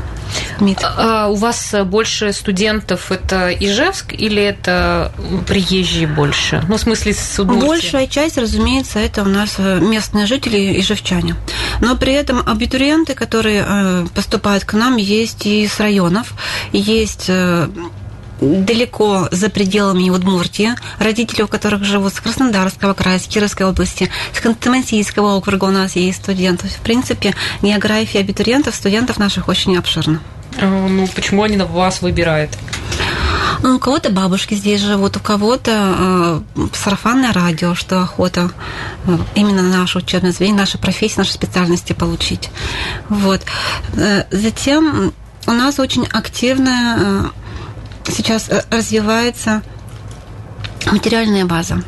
МИД. 0.61 0.79
А 0.83 1.27
у 1.27 1.35
вас 1.35 1.73
больше 1.85 2.31
студентов 2.33 3.11
это 3.11 3.51
Ижевск 3.51 4.13
или 4.13 4.41
это 4.41 5.11
приезжие 5.47 6.07
больше? 6.07 6.63
Ну, 6.67 6.77
в 6.77 6.79
смысле, 6.79 7.13
с 7.13 7.39
Удмуртии? 7.39 7.67
Большая 7.67 8.07
часть, 8.07 8.37
разумеется, 8.37 8.99
это 8.99 9.23
у 9.23 9.25
нас 9.25 9.55
э, 9.57 9.79
местные 9.79 10.25
жители 10.25 10.57
и 10.57 10.81
живчане. 10.81 11.35
Но 11.81 11.97
при 11.97 12.13
этом 12.13 12.41
абитуриенты, 12.45 13.13
которые 13.13 13.65
э, 13.67 14.05
поступают 14.13 14.63
к 14.63 14.73
нам, 14.73 14.97
есть 14.97 15.45
и 15.45 15.67
с 15.67 15.79
районов, 15.79 16.33
есть 16.71 17.25
э, 17.27 17.67
далеко 18.41 19.27
за 19.31 19.49
пределами 19.49 20.09
Удмуртии, 20.09 20.71
родители, 20.99 21.43
у 21.43 21.47
которых 21.47 21.83
живут 21.83 22.13
с 22.13 22.19
Краснодарского 22.19 22.93
края, 22.93 23.19
с 23.19 23.27
Кировской 23.27 23.67
области, 23.67 24.09
с 24.33 24.43
Ханты-Мансийского 24.43 25.37
округа 25.37 25.65
у 25.65 25.71
нас 25.71 25.95
есть 25.95 26.17
студенты. 26.23 26.67
В 26.67 26.79
принципе, 26.81 27.35
география 27.61 28.19
абитуриентов, 28.19 28.75
студентов 28.75 29.17
наших 29.19 29.47
очень 29.47 29.77
обширна. 29.77 30.19
А, 30.59 30.87
Ну, 30.87 31.07
почему 31.07 31.43
они 31.43 31.57
вас 31.57 32.01
выбирают? 32.01 32.51
Ну, 33.63 33.75
у 33.75 33.79
кого-то 33.79 34.09
бабушки 34.09 34.55
здесь 34.55 34.81
живут, 34.81 35.17
у 35.17 35.19
кого-то 35.19 36.41
э, 36.55 36.61
сарафанное 36.73 37.31
радио, 37.31 37.75
что 37.75 38.01
охота 38.01 38.49
э, 39.05 39.17
именно 39.35 39.61
на 39.61 39.77
наше 39.77 39.99
учебное 39.99 40.31
заведение, 40.31 40.61
наши 40.61 40.79
профессии, 40.79 41.19
наши 41.19 41.33
специальности 41.33 41.93
получить. 41.93 42.49
Вот. 43.09 43.41
Э, 43.93 44.23
Затем 44.31 45.13
у 45.45 45.51
нас 45.51 45.79
очень 45.79 46.07
активная 46.07 46.97
э, 46.97 47.23
сейчас 48.11 48.49
э, 48.49 48.63
развивается 48.69 49.61
материальная 50.85 51.45
база. 51.45 51.81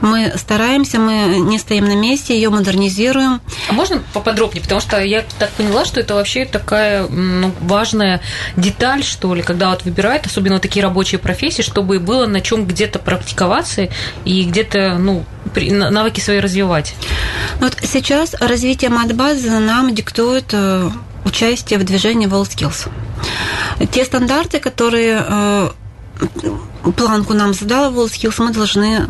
Мы 0.00 0.32
стараемся, 0.36 0.98
мы 0.98 1.40
не 1.40 1.58
стоим 1.58 1.86
на 1.86 1.96
месте, 1.96 2.34
ее 2.34 2.50
модернизируем. 2.50 3.40
А 3.68 3.72
можно 3.72 4.00
поподробнее? 4.12 4.62
Потому 4.62 4.80
что 4.80 5.00
я 5.02 5.24
так 5.38 5.50
поняла, 5.50 5.84
что 5.84 6.00
это 6.00 6.14
вообще 6.14 6.44
такая 6.44 7.08
ну, 7.08 7.52
важная 7.60 8.20
деталь, 8.56 9.02
что 9.02 9.34
ли, 9.34 9.42
когда 9.42 9.70
вот 9.70 9.84
выбирают, 9.84 10.26
особенно 10.26 10.60
такие 10.60 10.84
рабочие 10.84 11.18
профессии, 11.18 11.62
чтобы 11.62 11.98
было 11.98 12.26
на 12.26 12.40
чем 12.40 12.64
где-то 12.64 13.00
практиковаться 13.00 13.88
и 14.24 14.44
где-то, 14.44 14.98
ну, 14.98 15.24
навыки 15.56 16.20
свои 16.20 16.38
развивать. 16.38 16.94
Вот 17.60 17.76
сейчас 17.82 18.34
развитие 18.34 18.90
матбазы 18.90 19.50
нам 19.50 19.94
диктует 19.94 20.50
э, 20.52 20.90
участие 21.24 21.78
в 21.78 21.84
движении 21.84 22.28
WorldSkills. 22.28 22.88
Те 23.90 24.04
стандарты, 24.04 24.58
которые 24.58 25.24
э, 25.26 25.70
планку 26.96 27.34
нам 27.34 27.54
задала 27.54 27.88
WorldSkills, 27.88 28.42
мы 28.42 28.52
должны 28.52 29.08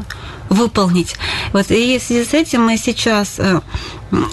выполнить. 0.49 1.15
Вот, 1.53 1.71
и 1.71 1.99
в 1.99 2.03
связи 2.03 2.25
с 2.25 2.33
этим 2.33 2.63
мы 2.63 2.79
сейчас 2.79 3.35
э, 3.39 3.61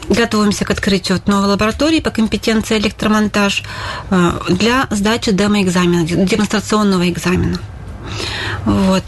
готовимся 0.07 0.65
к 0.65 0.71
открытию 0.71 1.21
новой 1.25 1.47
лаборатории 1.47 1.99
по 1.99 2.09
компетенции 2.09 2.77
электромонтаж 2.77 3.63
э, 4.09 4.31
для 4.49 4.87
сдачи 4.91 5.31
демо-экзамена, 5.31 6.05
демонстрационного 6.05 7.09
экзамена. 7.09 7.59
Вот. 8.65 9.03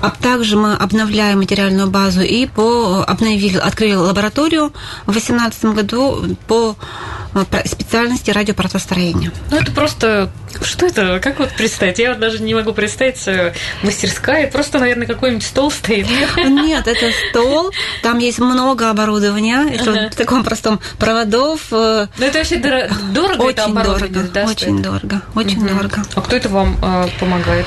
А 0.00 0.10
также 0.10 0.56
мы 0.56 0.74
обновляем 0.74 1.38
материальную 1.38 1.90
базу 1.90 2.20
и 2.20 2.46
по 2.46 3.02
обновили, 3.06 3.56
открыли 3.56 3.94
лабораторию 3.94 4.72
в 5.06 5.12
2018 5.12 5.64
году 5.64 6.36
по 6.46 6.76
специальности 7.64 8.30
радиопротостроения. 8.30 9.32
Ну, 9.50 9.56
это 9.56 9.72
просто... 9.72 10.30
Что 10.62 10.86
это? 10.86 11.20
Как 11.20 11.38
вот 11.38 11.50
представить? 11.50 11.98
Я 11.98 12.10
вот 12.10 12.20
даже 12.20 12.42
не 12.42 12.54
могу 12.54 12.72
представить 12.72 13.26
э, 13.28 13.52
мастерская. 13.82 14.50
Просто, 14.50 14.78
наверное, 14.78 15.06
какой-нибудь 15.06 15.44
стол 15.44 15.70
стоит. 15.70 16.06
Нет, 16.36 16.86
это 16.86 17.10
стол. 17.30 17.70
Там 18.02 18.18
есть 18.18 18.38
много 18.38 18.90
оборудования. 18.90 19.66
Это 19.70 19.90
ага. 19.90 20.10
в 20.10 20.16
таком 20.16 20.44
простом 20.44 20.80
проводов. 20.98 21.66
Ну, 21.70 22.08
это 22.18 22.38
вообще 22.38 22.56
дорого 22.56 23.42
очень 23.42 23.50
это 23.50 23.64
оборудование? 23.64 24.08
Дорого, 24.08 24.30
да, 24.32 24.44
очень 24.46 24.82
дорого. 24.82 25.22
Очень 25.34 25.58
угу. 25.58 25.68
дорого. 25.68 26.02
А 26.14 26.20
кто 26.20 26.36
это 26.36 26.48
вам 26.48 26.76
э, 26.82 27.08
помогает? 27.20 27.66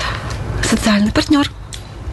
Социальный 0.64 1.12
партнер. 1.12 1.50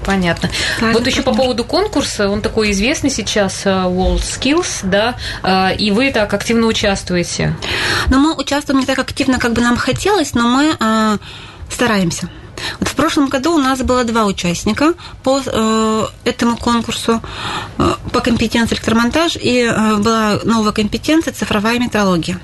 Понятно. 0.09 0.49
Правильно, 0.79 0.99
вот 0.99 1.07
еще 1.07 1.21
по 1.21 1.35
поводу 1.35 1.65
конкурса, 1.65 2.31
он 2.31 2.41
такой 2.41 2.71
известный 2.71 3.11
сейчас, 3.11 3.67
э, 3.67 3.69
World 3.69 4.23
Skills, 4.23 4.81
да, 4.83 5.17
э, 5.43 5.77
и 5.77 5.91
вы 5.91 6.11
так 6.11 6.33
активно 6.33 6.67
участвуете. 6.67 7.55
Но 8.09 8.19
мы 8.19 8.35
участвуем 8.35 8.81
не 8.81 8.87
так 8.87 8.99
активно, 8.99 9.39
как 9.39 9.53
бы 9.53 9.61
нам 9.61 9.77
хотелось, 9.77 10.33
но 10.33 10.49
мы 10.49 10.75
э, 10.81 11.19
стараемся. 11.71 12.31
Вот 12.81 12.89
в 12.89 12.95
прошлом 12.95 13.29
году 13.29 13.53
у 13.55 13.59
нас 13.59 13.81
было 13.83 14.03
два 14.05 14.25
участника 14.25 14.95
по 15.23 15.43
э, 15.45 16.07
этому 16.25 16.57
конкурсу 16.57 17.21
э, 17.77 17.93
по 18.11 18.21
компетенции 18.21 18.77
электромонтаж, 18.77 19.37
и 19.37 19.59
э, 19.61 19.97
была 19.97 20.41
новая 20.45 20.73
компетенция 20.73 21.35
цифровая 21.35 21.79
метрология. 21.79 22.41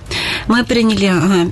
Мы 0.49 0.65
приняли 0.65 1.47
э, 1.47 1.51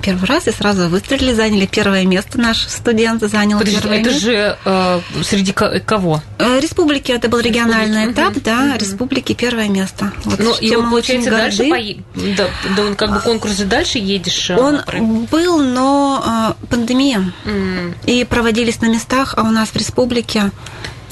первый 0.00 0.24
раз 0.26 0.48
и 0.48 0.52
сразу 0.52 0.88
выстрелили, 0.88 1.32
заняли 1.32 1.66
первое 1.66 2.04
место. 2.04 2.38
Наш 2.40 2.66
студент 2.66 3.22
занял 3.22 3.58
Подожди, 3.58 3.80
первое 3.80 4.00
это 4.00 4.10
место. 4.10 4.24
же 4.24 4.58
э, 4.64 5.00
среди 5.22 5.52
кого? 5.52 6.22
Э, 6.38 6.60
республики, 6.60 7.12
это 7.12 7.28
был 7.28 7.40
региональный 7.40 8.06
Республики. 8.06 8.20
этап, 8.20 8.36
угу. 8.36 8.40
да, 8.44 8.70
угу. 8.70 8.78
республики 8.84 9.32
первое 9.34 9.68
место. 9.68 10.12
Вот, 10.24 10.38
ну, 10.38 10.56
и 10.58 10.74
он, 10.74 10.90
получается, 10.90 11.30
дальше 11.30 11.68
по... 11.68 12.20
да, 12.36 12.48
да, 12.76 12.82
он 12.84 12.96
как 12.96 13.12
бы 13.12 13.20
конкурс 13.20 13.56
же 13.56 13.64
дальше 13.64 13.98
едешь? 13.98 14.50
Э, 14.50 14.56
он 14.56 14.76
направить. 14.76 15.30
был, 15.30 15.62
но 15.62 16.56
э, 16.60 16.66
пандемия. 16.66 17.32
Mm. 17.44 17.94
И 18.06 18.24
проводились 18.24 18.80
на 18.80 18.86
местах, 18.86 19.34
а 19.36 19.42
у 19.42 19.50
нас 19.50 19.68
в 19.70 19.76
республике 19.76 20.50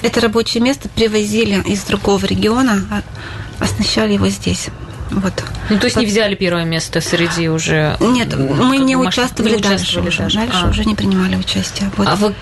это 0.03 0.21
рабочее 0.21 0.63
место 0.63 0.89
привозили 0.89 1.63
из 1.67 1.83
другого 1.83 2.25
региона, 2.25 2.85
а 2.91 3.65
оснащали 3.65 4.15
его 4.15 4.29
здесь. 4.29 4.69
Вот. 5.11 5.33
Ну, 5.71 5.79
то 5.79 5.85
есть 5.85 5.97
вот. 5.97 6.03
не 6.03 6.07
взяли 6.07 6.35
первое 6.35 6.65
место 6.65 7.01
среди 7.01 7.49
уже... 7.49 7.97
Нет, 8.01 8.37
мы 8.37 8.79
не 8.79 8.97
участвовали, 8.97 9.57
не 9.57 9.63
дальше, 9.63 10.01
уже. 10.01 10.19
Дальше, 10.19 10.37
дальше 10.37 10.61
а. 10.65 10.69
уже 10.69 10.85
не 10.85 10.95
принимали 10.95 11.37
участие. 11.37 11.91
Вот. 11.97 12.07
А 12.09 12.17
вы 12.17 12.35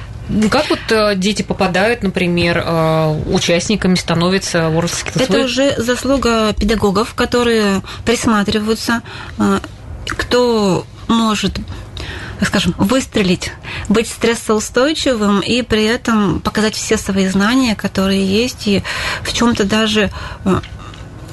как 0.51 0.69
вот 0.71 0.81
э, 0.91 1.15
дети 1.15 1.43
попадают, 1.43 2.03
например, 2.03 2.63
э, 2.65 3.23
участниками 3.27 3.95
становятся 3.95 4.59
World? 4.59 4.93
Это 5.15 5.45
уже 5.45 5.81
заслуга 5.81 6.53
педагогов, 6.53 7.15
которые 7.15 7.83
присматриваются, 8.05 9.03
э, 9.39 9.61
кто 10.09 10.85
может 11.07 11.59
скажем, 12.45 12.75
выстрелить, 12.77 13.51
быть 13.89 14.09
стрессоустойчивым 14.09 15.41
и 15.41 15.63
при 15.63 15.85
этом 15.85 16.41
показать 16.41 16.75
все 16.75 16.99
свои 16.99 17.29
знания, 17.29 17.75
которые 17.75 18.27
есть, 18.27 18.67
и 18.67 18.83
в 19.23 19.33
чем-то 19.33 19.65
даже 19.65 20.11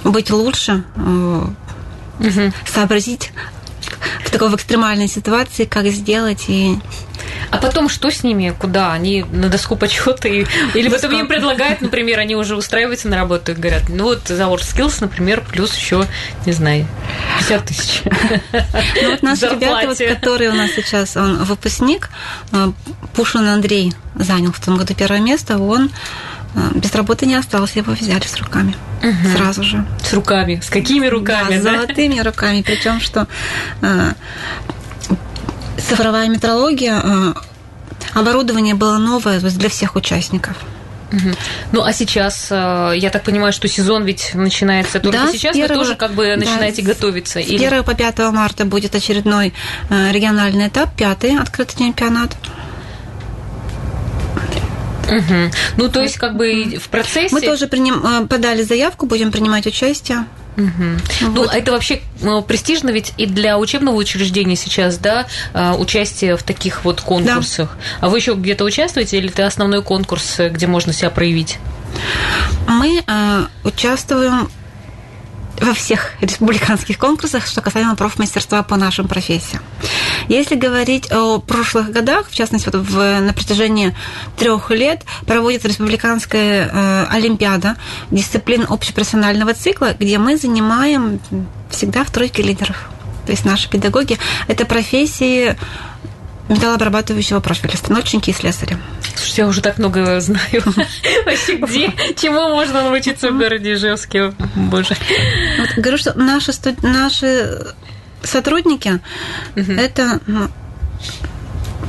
быть 0.04 0.30
лучше, 0.30 0.84
угу. 0.96 2.54
сообразить 2.66 3.32
в 4.24 4.30
такой 4.30 4.50
в 4.50 4.56
экстремальной 4.56 5.08
ситуации, 5.08 5.66
как 5.66 5.88
сделать 5.88 6.46
и 6.48 6.78
а 7.52 7.58
потом 7.58 7.88
что 7.88 8.10
с 8.10 8.24
ними? 8.24 8.54
Куда? 8.58 8.94
Они 8.94 9.24
на 9.32 9.48
доску 9.48 9.76
почета? 9.76 10.28
И... 10.28 10.46
Или 10.74 10.90
потом 10.90 11.12
им 11.14 11.28
предлагают, 11.28 11.82
например, 11.82 12.20
они 12.20 12.36
уже 12.36 12.56
устраиваются 12.56 13.08
на 13.08 13.18
работу 13.18 13.52
и 13.52 13.56
говорят, 13.56 13.90
ну 13.90 14.06
вот 14.06 14.28
за 14.28 14.44
WorkSkills, 14.44 14.98
например, 15.02 15.44
плюс 15.48 15.76
еще, 15.76 16.08
не 16.46 16.52
знаю, 16.52 16.88
50 17.40 17.66
тысяч. 17.66 18.02
Ну 19.02 19.12
вот 19.12 19.22
наши 19.22 19.48
ребята, 19.48 19.88
вот, 19.88 19.98
которые 19.98 20.50
у 20.50 20.54
нас 20.54 20.72
сейчас, 20.72 21.16
он 21.16 21.44
выпускник, 21.44 22.10
э, 22.52 22.72
Пушин 23.16 23.48
Андрей 23.48 23.94
занял 24.16 24.52
в 24.52 24.60
том 24.60 24.78
году 24.78 24.94
первое 24.96 25.20
место, 25.20 25.58
он 25.60 25.92
без 26.76 26.94
работы 26.94 27.26
не 27.26 27.36
осталось, 27.36 27.76
его 27.76 27.94
взяли 27.94 28.26
с 28.26 28.36
руками 28.38 28.76
угу. 29.02 29.38
сразу 29.38 29.64
же. 29.64 29.86
С 30.04 30.14
руками? 30.14 30.60
С 30.64 30.70
какими 30.70 31.08
руками? 31.08 31.58
Да, 31.58 31.72
да? 31.72 31.78
золотыми 31.78 32.20
руками. 32.20 32.62
Причем, 32.62 33.00
что 33.00 33.28
э, 33.82 34.12
цифровая 35.78 36.30
метрология, 36.30 37.02
э, 37.04 37.34
оборудование 38.14 38.76
было 38.76 38.98
новое 38.98 39.40
для 39.40 39.70
всех 39.70 39.96
участников. 39.96 40.56
Ну, 41.72 41.84
а 41.84 41.94
сейчас, 41.94 42.50
я 42.50 43.10
так 43.14 43.22
понимаю, 43.22 43.54
что 43.54 43.68
сезон 43.68 44.04
ведь 44.04 44.32
начинается 44.34 45.00
только 45.00 45.20
да, 45.20 45.32
сейчас, 45.32 45.56
1, 45.56 45.68
вы 45.68 45.76
тоже 45.76 45.96
как 45.96 46.14
бы 46.14 46.36
начинаете 46.36 46.82
да, 46.82 46.88
готовиться? 46.88 47.34
С 47.40 47.46
1 47.46 47.54
или... 47.54 47.82
по 47.82 47.94
5 47.94 48.18
марта 48.32 48.66
будет 48.66 48.96
очередной 48.96 49.54
региональный 49.92 50.70
этап, 50.70 50.96
пятый 50.96 51.38
открытый 51.38 51.86
чемпионат. 51.86 52.36
Угу. 55.18 55.52
Ну, 55.78 55.90
то 55.90 56.02
есть, 56.02 56.18
как 56.18 56.36
бы 56.36 56.78
в 56.82 56.90
процессе... 56.90 57.34
Мы 57.34 57.42
тоже 57.42 57.68
приним... 57.68 58.06
Э, 58.06 58.26
подали 58.28 58.64
заявку, 58.64 59.06
будем 59.06 59.32
принимать 59.32 59.66
участие. 59.68 60.26
Угу. 60.58 61.30
Вот. 61.32 61.36
Ну, 61.36 61.44
это 61.46 61.72
вообще 61.72 62.02
ну, 62.22 62.42
престижно 62.42 62.92
ведь 62.92 63.14
и 63.18 63.26
для 63.26 63.58
учебного 63.58 63.96
учреждения 63.96 64.56
сейчас, 64.56 64.98
да, 64.98 65.26
э, 65.54 65.74
участие 65.74 66.38
в 66.38 66.44
таких 66.44 66.86
вот 66.86 67.02
конкурсах. 67.02 67.76
Да. 67.76 68.08
А 68.08 68.10
вы 68.10 68.20
еще 68.20 68.34
где-то 68.34 68.64
участвуете 68.64 69.18
или 69.18 69.30
это 69.30 69.48
основной 69.48 69.82
конкурс, 69.82 70.40
где 70.40 70.68
можно 70.68 70.94
себя 70.94 71.10
проявить? 71.10 71.58
Мы 72.68 73.04
э, 73.06 73.46
участвуем 73.64 74.50
во 75.64 75.74
всех 75.74 76.12
республиканских 76.22 76.98
конкурсах, 76.98 77.46
что 77.46 77.62
касаемо 77.62 77.96
профмастерства 77.96 78.64
по 78.64 78.76
нашим 78.76 79.08
профессиям. 79.08 79.64
Если 80.28 80.56
говорить 80.56 81.12
о 81.12 81.40
прошлых 81.40 81.92
годах, 81.92 82.30
в 82.30 82.36
частности, 82.36 82.70
вот 82.72 82.84
в, 82.86 83.20
на 83.22 83.34
протяжении 83.34 83.96
трех 84.38 84.70
лет 84.72 85.04
проводится 85.26 85.68
республиканская 85.68 86.70
э, 86.72 87.06
олимпиада 87.10 87.76
дисциплин 88.12 88.66
общепрофессионального 88.70 89.54
цикла, 89.54 89.96
где 89.98 90.18
мы 90.18 90.38
занимаем 90.38 91.20
всегда 91.70 92.04
в 92.04 92.12
тройке 92.12 92.44
лидеров. 92.44 92.90
То 93.26 93.32
есть 93.32 93.46
наши 93.46 93.70
педагоги– 93.70 94.18
это 94.48 94.66
профессии 94.66 95.56
металлообрабатывающего 96.50 97.40
профиля, 97.40 97.78
станочники 97.78 98.30
и 98.30 98.34
слесари. 98.34 98.78
Слушайте, 99.16 99.42
я 99.42 99.48
уже 99.48 99.62
так 99.62 99.78
много 99.78 100.20
знаю. 100.20 100.64
Вообще, 101.26 101.56
где, 101.56 101.94
чему 102.16 102.50
можно 102.50 102.84
научиться 102.84 103.32
в 103.32 103.38
городе 103.38 103.74
Ижевске? 103.74 104.34
Боже. 104.56 104.96
Говорю, 105.78 105.98
что 105.98 106.18
наши, 106.18 106.52
наши 106.82 107.74
сотрудники 108.24 109.00
это 109.56 110.20
ну, 110.28 110.50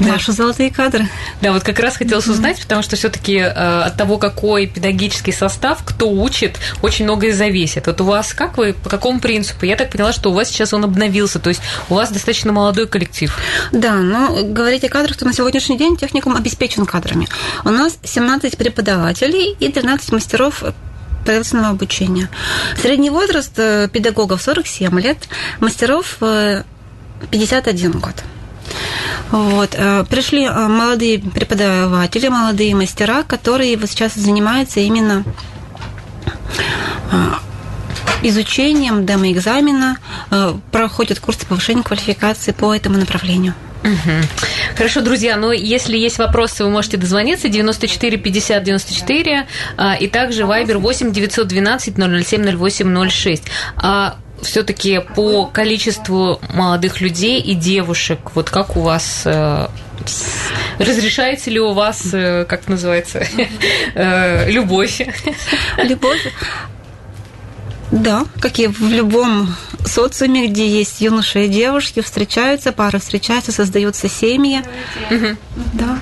да. 0.01 0.09
Наши 0.09 0.33
золотые 0.33 0.71
кадры. 0.71 1.09
Да, 1.41 1.53
вот 1.53 1.63
как 1.63 1.79
раз 1.79 1.97
хотелось 1.97 2.27
узнать, 2.27 2.61
потому 2.61 2.83
что 2.83 2.97
все-таки 2.97 3.37
э, 3.37 3.49
от 3.49 3.97
того, 3.97 4.19
какой 4.19 4.67
педагогический 4.67 5.33
состав, 5.33 5.83
кто 5.85 6.11
учит, 6.11 6.59
очень 6.83 7.05
многое 7.05 7.33
зависит. 7.33 7.87
Вот 7.87 8.01
у 8.01 8.05
вас 8.05 8.35
как 8.35 8.59
вы, 8.59 8.73
по 8.73 8.91
какому 8.91 9.21
принципу? 9.21 9.67
Я 9.67 9.77
так 9.77 9.91
поняла, 9.91 10.13
что 10.13 10.31
у 10.31 10.35
вас 10.35 10.49
сейчас 10.49 10.73
он 10.73 10.85
обновился, 10.85 11.39
то 11.39 11.49
есть 11.49 11.61
у 11.89 11.95
вас 11.95 12.11
достаточно 12.11 12.53
молодой 12.53 12.87
коллектив. 12.87 13.37
Да, 13.73 13.95
но 13.95 14.45
говорить 14.45 14.85
о 14.85 14.89
кадрах, 14.89 15.17
то 15.17 15.25
на 15.25 15.33
сегодняшний 15.33 15.79
день 15.79 15.97
техникум 15.97 16.37
обеспечен 16.37 16.87
кадрами. 16.87 17.29
У 17.65 17.71
нас 17.71 17.99
17 18.03 18.57
преподавателей 18.57 19.57
и 19.59 19.71
13 19.71 20.13
мастеров 20.13 20.65
производственного 21.25 21.71
обучения. 21.71 22.29
Средний 22.81 23.11
возраст 23.11 23.53
э, 23.57 23.89
педагогов 23.91 24.43
47 24.43 25.01
лет, 25.01 25.29
мастеров 25.61 26.19
51 27.31 27.91
э, 27.91 27.95
год. 27.95 28.15
Вот. 29.31 29.75
Э, 29.75 30.05
пришли 30.09 30.45
э, 30.45 30.69
молодые 30.69 31.19
преподаватели, 31.19 32.29
молодые 32.29 32.75
мастера, 32.75 33.23
которые 33.23 33.77
вот 33.77 33.91
сейчас 33.91 34.15
занимаются 34.15 34.81
именно 34.81 35.25
э, 37.11 37.17
изучением 38.23 39.05
демоэкзамена, 39.05 39.99
проходят 40.71 41.21
курсы 41.21 41.45
повышения 41.47 41.83
квалификации 41.83 42.53
по 42.53 42.75
этому 42.75 42.97
направлению. 42.97 43.55
Хорошо, 44.77 45.03
друзья, 45.03 45.37
ну 45.37 45.53
если 45.53 45.99
есть 45.99 46.19
вопросы, 46.19 46.65
вы 46.65 46.71
можете 46.71 46.97
дозвониться 46.97 47.51
94 47.51 48.17
50 48.17 48.63
94 48.65 49.47
и 50.01 50.09
также 50.09 50.45
Viber 50.45 50.79
8 50.79 51.13
912 51.13 51.95
007 52.25 52.57
0806. 52.57 53.43
А 53.77 54.17
все-таки 54.43 55.01
по 55.15 55.47
количеству 55.47 56.41
молодых 56.53 57.01
людей 57.01 57.41
и 57.41 57.55
девушек, 57.55 58.19
вот 58.35 58.51
как 58.51 58.77
у 58.77 58.81
вас 58.81 59.23
э, 59.25 59.69
разрешается 60.79 61.51
ли 61.51 61.61
у 61.61 61.73
вас, 61.73 62.09
э, 62.13 62.45
как 62.49 62.69
называется, 62.69 63.25
э, 63.95 64.51
любовь? 64.51 65.01
Любовь. 65.83 66.27
Да, 67.95 68.25
как 68.41 68.59
и 68.59 68.67
в 68.67 68.91
любом 68.91 69.55
социуме, 69.85 70.49
где 70.49 70.67
есть 70.67 71.01
юноши 71.01 71.45
и 71.45 71.49
девушки, 71.49 72.01
встречаются, 72.03 72.73
пары 72.73 72.99
встречаются, 72.99 73.53
создаются 73.53 74.09
семьи. 74.09 74.63
Угу. 75.13 75.37
Да. 75.75 76.01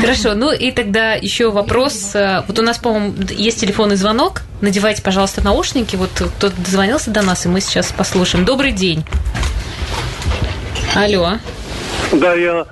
Хорошо, 0.00 0.34
ну 0.34 0.52
и 0.52 0.70
тогда 0.70 1.14
еще 1.14 1.50
вопрос. 1.50 2.12
Вот 2.14 2.56
у 2.56 2.62
нас, 2.62 2.78
по-моему, 2.78 3.14
есть 3.30 3.60
телефонный 3.60 3.96
звонок. 3.96 4.42
Надевайте, 4.60 5.02
пожалуйста, 5.02 5.42
наушники. 5.42 5.96
Вот 5.96 6.10
кто-то 6.10 6.54
дозвонился 6.56 7.10
до 7.10 7.22
нас, 7.22 7.46
и 7.46 7.48
мы 7.48 7.60
сейчас 7.60 7.92
послушаем. 7.92 8.44
Добрый 8.44 8.70
день. 8.70 9.04
Алло. 10.94 11.38
Да, 12.12 12.34
я... 12.34 12.64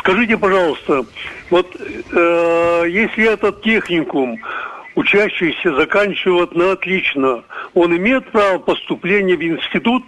Скажите, 0.00 0.36
пожалуйста, 0.36 1.04
вот 1.50 1.66
э, 1.76 2.84
если 2.88 3.32
этот 3.32 3.62
техникум 3.62 4.38
учащийся 4.98 5.74
заканчивает 5.76 6.54
на 6.54 6.72
отлично, 6.72 7.44
он 7.74 7.96
имеет 7.96 8.30
право 8.32 8.58
поступления 8.58 9.36
в 9.36 9.42
институт 9.42 10.02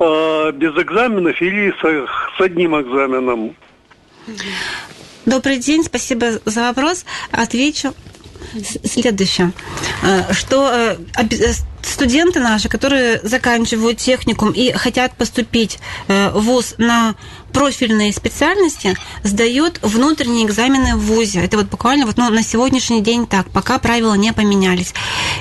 э, 0.00 0.52
без 0.52 0.72
экзаменов 0.76 1.40
или 1.40 1.70
с, 1.70 2.08
с 2.36 2.40
одним 2.40 2.80
экзаменом? 2.80 3.54
Добрый 5.24 5.58
день, 5.58 5.84
спасибо 5.84 6.40
за 6.44 6.62
вопрос. 6.62 7.04
Отвечу 7.30 7.94
следующее, 8.84 9.52
э, 10.02 10.32
что 10.32 10.70
э, 10.72 10.96
студенты 11.82 12.40
наши, 12.40 12.68
которые 12.68 13.20
заканчивают 13.22 13.98
техникум 13.98 14.50
и 14.50 14.72
хотят 14.72 15.16
поступить 15.16 15.78
э, 16.08 16.30
в 16.30 16.40
ВУЗ 16.40 16.74
на 16.78 17.14
профильные 17.56 18.12
специальности, 18.12 18.98
сдают 19.22 19.78
внутренние 19.80 20.44
экзамены 20.44 20.94
в 20.96 21.06
ВУЗе. 21.06 21.40
Это 21.40 21.56
вот 21.56 21.66
буквально 21.66 22.04
вот, 22.04 22.18
ну, 22.18 22.28
на 22.28 22.42
сегодняшний 22.42 23.00
день 23.00 23.26
так, 23.26 23.50
пока 23.50 23.78
правила 23.78 24.12
не 24.12 24.34
поменялись. 24.34 24.92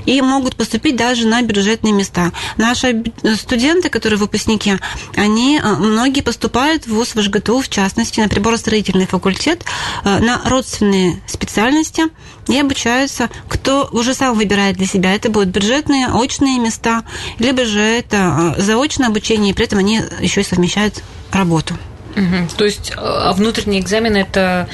И 0.05 0.21
могут 0.21 0.55
поступить 0.55 0.95
даже 0.95 1.27
на 1.27 1.41
бюджетные 1.41 1.91
места. 1.91 2.31
Наши 2.55 3.03
студенты, 3.35 3.89
которые 3.89 4.17
выпускники, 4.17 4.77
они, 5.17 5.59
э, 5.61 5.75
многие 5.75 6.21
поступают 6.21 6.87
в 6.87 6.93
ВУЗ 6.93 7.15
в 7.15 7.21
ЖГТУ, 7.21 7.59
в 7.59 7.67
частности, 7.67 8.21
на 8.21 8.29
приборостроительный 8.29 9.07
факультет, 9.07 9.65
э, 10.05 10.19
на 10.19 10.41
родственные 10.45 11.21
специальности 11.27 12.03
и 12.47 12.57
обучаются, 12.57 13.29
кто 13.49 13.89
уже 13.91 14.13
сам 14.13 14.35
выбирает 14.35 14.77
для 14.77 14.85
себя. 14.85 15.13
Это 15.13 15.29
будут 15.29 15.49
бюджетные, 15.49 16.07
очные 16.07 16.45
очные 16.45 16.59
места, 16.59 17.03
либо 17.39 17.65
же 17.65 17.79
это 17.79 18.53
э, 18.57 18.61
заочное 18.61 19.07
обучение, 19.07 19.51
и 19.51 19.53
при 19.53 19.65
этом 19.65 19.79
они 19.79 20.01
еще 20.21 20.41
и 20.41 20.43
совмещают 20.43 21.03
работу. 21.31 21.75
Угу. 22.15 22.57
То 22.57 22.65
есть, 22.65 22.91
э, 22.91 22.93
а 22.97 23.33
внутренний 23.33 23.79
экзамен 23.79 24.15
это... 24.15 24.67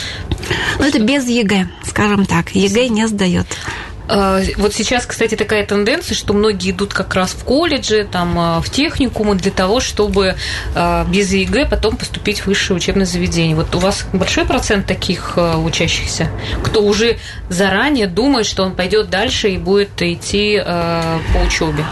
Ну, 0.79 0.85
это 0.85 0.99
без 0.99 1.27
ЕГЭ, 1.27 1.67
скажем 1.85 2.25
так. 2.25 2.51
ЕГЭ 2.53 2.87
не 2.89 3.07
сдает. 3.07 3.47
А, 4.07 4.41
вот 4.57 4.73
сейчас, 4.73 5.05
кстати, 5.05 5.35
такая 5.35 5.65
тенденция, 5.65 6.15
что 6.15 6.33
многие 6.33 6.71
идут 6.71 6.93
как 6.93 7.15
раз 7.15 7.31
в 7.31 7.43
колледжи, 7.43 8.07
там, 8.11 8.37
а, 8.37 8.61
в 8.61 8.69
техникумы 8.69 9.35
для 9.35 9.51
того, 9.51 9.79
чтобы 9.79 10.35
без 11.07 11.31
ЕГЭ 11.31 11.67
потом 11.69 11.97
поступить 11.97 12.41
в 12.41 12.47
высшее 12.47 12.77
учебное 12.77 13.05
заведение. 13.05 13.55
Вот 13.55 13.73
у 13.75 13.79
вас 13.79 14.05
большой 14.13 14.45
процент 14.45 14.85
таких 14.85 15.37
учащихся, 15.37 16.29
кто 16.63 16.81
уже 16.81 17.17
заранее 17.49 18.07
думает, 18.07 18.45
что 18.45 18.63
он 18.63 18.75
пойдет 18.75 19.09
дальше 19.09 19.49
и 19.49 19.57
будет 19.57 20.01
идти 20.01 20.61
по 20.63 21.37
учебе? 21.45 21.85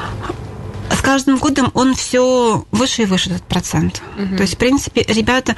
С 0.91 1.01
каждым 1.01 1.37
годом 1.37 1.71
он 1.73 1.95
все 1.95 2.65
выше 2.71 3.03
и 3.03 3.05
выше 3.05 3.29
этот 3.29 3.43
процент. 3.43 4.01
Угу. 4.17 4.37
То 4.37 4.41
есть, 4.43 4.55
в 4.55 4.57
принципе, 4.57 5.03
ребята 5.07 5.55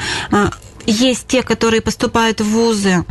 есть 0.85 1.27
те, 1.27 1.43
которые 1.43 1.81
поступают 1.81 2.41
в 2.41 2.45
вузы 2.45 3.05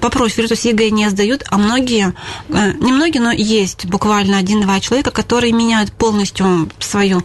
по 0.00 0.10
профилю, 0.10 0.48
то 0.48 0.54
есть 0.54 0.64
ЕГЭ 0.64 0.90
не 0.90 1.10
сдают, 1.10 1.44
а 1.50 1.58
многие, 1.58 2.14
э, 2.48 2.72
не 2.74 2.92
многие, 2.92 3.18
но 3.18 3.32
есть 3.32 3.86
буквально 3.86 4.38
один-два 4.38 4.80
человека, 4.80 5.10
которые 5.10 5.52
меняют 5.52 5.92
полностью 5.92 6.70
свою 6.78 7.22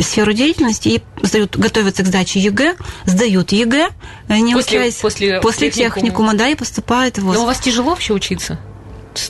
сферу 0.00 0.32
деятельности 0.32 0.88
и 0.88 1.02
сдают, 1.22 1.56
готовятся 1.56 2.02
к 2.02 2.06
сдаче 2.06 2.40
ЕГЭ, 2.40 2.76
сдают 3.06 3.52
ЕГЭ, 3.52 3.90
э, 4.28 4.38
не 4.38 4.54
после, 4.54 4.80
учась 4.80 4.94
после, 4.96 5.40
после 5.40 5.70
техникума. 5.70 5.94
техникума, 5.94 6.34
да, 6.34 6.48
и 6.48 6.54
поступают 6.54 7.18
в 7.18 7.24
ВУЗ. 7.24 7.36
Но 7.36 7.42
у 7.42 7.46
вас 7.46 7.58
тяжело 7.58 7.90
вообще 7.90 8.12
учиться? 8.12 8.58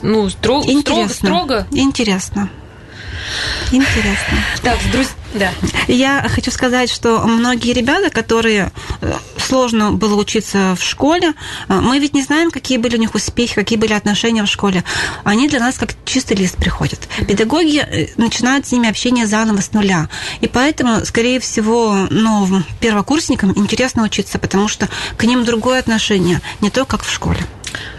Ну, 0.01 0.29
строго, 0.29 0.69
Интересно. 0.69 1.13
строго? 1.13 1.67
Интересно. 1.71 2.49
Интересно. 3.71 4.37
Так, 4.61 4.77
друзья, 4.91 5.15
да. 5.33 5.51
Я 5.87 6.27
хочу 6.29 6.51
сказать, 6.51 6.91
что 6.91 7.21
многие 7.21 7.73
ребята, 7.73 8.09
которые 8.09 8.71
э, 9.01 9.13
сложно 9.37 9.91
было 9.93 10.15
учиться 10.15 10.75
в 10.77 10.83
школе, 10.83 11.33
э, 11.69 11.73
мы 11.73 11.99
ведь 11.99 12.13
не 12.13 12.21
знаем, 12.21 12.51
какие 12.51 12.77
были 12.77 12.97
у 12.97 12.99
них 12.99 13.15
успехи, 13.15 13.55
какие 13.55 13.77
были 13.77 13.93
отношения 13.93 14.43
в 14.43 14.47
школе. 14.47 14.83
Они 15.23 15.47
для 15.47 15.59
нас 15.59 15.77
как 15.77 15.91
чистый 16.05 16.35
лист 16.35 16.57
приходят. 16.57 16.99
Педагоги 17.27 17.77
э, 17.77 18.07
начинают 18.17 18.67
с 18.67 18.71
ними 18.71 18.89
общение 18.89 19.25
заново 19.25 19.61
с 19.61 19.71
нуля. 19.71 20.09
И 20.41 20.47
поэтому, 20.47 21.05
скорее 21.05 21.39
всего, 21.39 22.07
новым 22.09 22.65
первокурсникам 22.81 23.53
интересно 23.55 24.03
учиться, 24.03 24.37
потому 24.37 24.67
что 24.67 24.89
к 25.15 25.23
ним 25.23 25.45
другое 25.45 25.79
отношение, 25.79 26.41
не 26.59 26.69
то, 26.69 26.83
как 26.85 27.03
в 27.03 27.11
школе. 27.11 27.39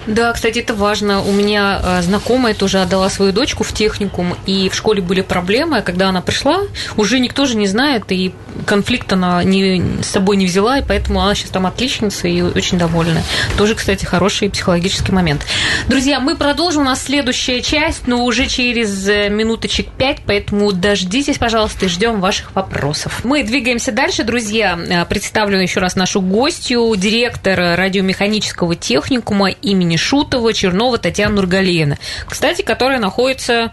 Да, 0.06 0.32
кстати, 0.32 0.58
это 0.58 0.74
важно. 0.74 1.22
У 1.22 1.32
меня 1.32 1.80
а, 1.82 2.02
знакомая 2.02 2.54
тоже 2.54 2.80
отдала 2.80 3.08
свою 3.08 3.32
дочку 3.32 3.62
в 3.62 3.72
техникум, 3.72 4.36
и 4.46 4.68
в 4.68 4.74
школе 4.74 5.00
были 5.00 5.20
проблемы. 5.20 5.78
А 5.78 5.82
когда 5.82 6.08
она 6.08 6.20
пришла, 6.20 6.62
уже 6.96 7.20
никто 7.20 7.46
же 7.46 7.56
не 7.56 7.66
знает, 7.66 8.10
и 8.10 8.34
конфликт 8.66 9.12
она 9.12 9.44
не, 9.44 10.02
с 10.02 10.06
собой 10.06 10.36
не 10.36 10.46
взяла, 10.46 10.78
и 10.78 10.82
поэтому 10.86 11.20
она 11.20 11.34
сейчас 11.34 11.50
там 11.50 11.66
отличница 11.66 12.26
и 12.26 12.42
очень 12.42 12.78
довольна. 12.78 13.22
Тоже, 13.56 13.74
кстати, 13.74 14.04
хороший 14.04 14.50
психологический 14.50 15.12
момент. 15.12 15.46
Друзья, 15.88 16.20
мы 16.20 16.36
продолжим. 16.36 16.82
У 16.82 16.84
нас 16.84 17.02
следующая 17.02 17.60
часть, 17.60 18.08
но 18.08 18.24
уже 18.24 18.46
через 18.46 19.08
э, 19.08 19.28
минуточек 19.28 19.88
пять, 19.88 20.18
поэтому 20.26 20.72
дождитесь, 20.72 21.38
пожалуйста, 21.38 21.86
и 21.86 21.88
ждем 21.88 22.20
ваших 22.20 22.54
вопросов. 22.54 23.20
Мы 23.24 23.44
двигаемся 23.44 23.92
дальше, 23.92 24.24
друзья. 24.24 24.76
Э, 24.88 25.04
представлю 25.04 25.60
еще 25.60 25.80
раз 25.80 25.94
нашу 25.94 26.20
гостью, 26.20 26.92
директор 26.96 27.76
радиомеханического 27.76 28.74
техникума 28.74 29.50
имени 29.50 29.91
Шутова, 29.96 30.52
Чернова 30.52 30.98
Татьяна 30.98 31.37
Нургалиевна. 31.37 31.98
Кстати, 32.26 32.62
которая 32.62 32.98
находится 32.98 33.72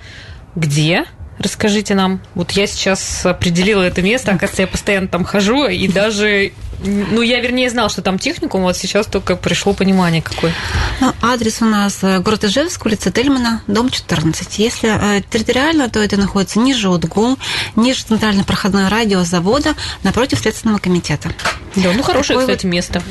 где? 0.55 1.05
Расскажите 1.39 1.95
нам. 1.95 2.21
Вот 2.35 2.51
я 2.51 2.67
сейчас 2.67 3.25
определила 3.25 3.81
это 3.81 4.01
место, 4.01 4.31
оказывается, 4.31 4.61
я 4.63 4.67
постоянно 4.67 5.07
там 5.07 5.23
хожу, 5.23 5.67
и 5.67 5.87
даже 5.87 6.51
ну, 6.81 7.21
я, 7.21 7.41
вернее, 7.41 7.69
знал, 7.69 7.89
что 7.89 8.01
там 8.01 8.17
техникум, 8.17 8.61
вот 8.61 8.77
сейчас 8.77 9.05
только 9.05 9.35
пришло 9.35 9.73
понимание 9.73 10.21
какой. 10.21 10.53
Ну, 11.01 11.13
адрес 11.21 11.61
у 11.61 11.65
нас 11.65 11.99
э, 12.03 12.19
город 12.19 12.45
Ижевск, 12.45 12.85
улица 12.85 13.11
Тельмана, 13.11 13.63
дом 13.67 13.89
14. 13.89 14.59
Если 14.59 14.89
э, 14.89 15.21
территориально, 15.29 15.89
то 15.89 15.99
это 15.99 16.17
находится 16.17 16.59
ниже 16.59 16.89
УДГУ, 16.89 17.37
ниже 17.75 18.03
центральной 18.03 18.45
проходной 18.45 18.87
радиозавода, 18.87 19.75
напротив 20.03 20.39
Следственного 20.39 20.77
комитета. 20.77 21.29
Да, 21.75 21.91
ну, 21.93 22.01
хорошее, 22.01 22.39
Такое 22.39 22.55
кстати, 22.55 22.65
место. 22.65 23.03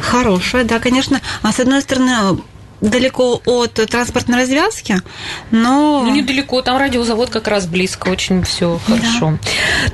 Хорошее, 0.00 0.64
да, 0.64 0.78
конечно. 0.78 1.20
А 1.42 1.52
с 1.52 1.58
одной 1.58 1.82
стороны, 1.82 2.38
далеко 2.80 3.40
от 3.44 3.74
транспортной 3.74 4.38
развязки, 4.38 4.96
но... 5.50 6.02
Ну, 6.04 6.14
недалеко, 6.14 6.62
там 6.62 6.78
радиозавод 6.78 7.30
как 7.30 7.48
раз 7.48 7.66
близко, 7.66 8.08
очень 8.08 8.42
все 8.44 8.80
хорошо. 8.86 9.38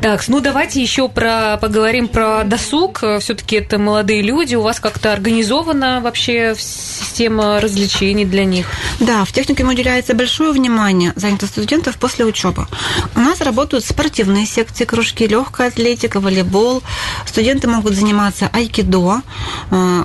Да. 0.00 0.16
Так, 0.16 0.28
ну 0.28 0.40
давайте 0.40 0.82
еще 0.82 1.08
про, 1.08 1.58
поговорим 1.60 2.08
про 2.08 2.44
досуг. 2.44 3.02
Все-таки 3.20 3.56
это 3.56 3.78
молодые 3.78 4.22
люди, 4.22 4.54
у 4.54 4.62
вас 4.62 4.80
как-то 4.80 5.12
организована 5.12 6.00
вообще 6.00 6.54
система 6.58 7.60
развлечений 7.60 8.24
для 8.24 8.44
них? 8.44 8.66
Да, 9.00 9.24
в 9.24 9.32
техникуме 9.32 9.70
уделяется 9.70 10.14
большое 10.14 10.52
внимание 10.52 11.12
занятым 11.16 11.48
студентов 11.48 11.96
после 11.96 12.24
учебы. 12.24 12.66
У 13.14 13.20
нас 13.20 13.40
работают 13.40 13.84
спортивные 13.84 14.46
секции, 14.46 14.84
кружки, 14.84 15.26
легкая 15.26 15.68
атлетика, 15.68 16.20
волейбол. 16.20 16.82
Студенты 17.26 17.68
могут 17.68 17.94
заниматься 17.94 18.48
айкидо, 18.52 19.22
э, 19.70 20.02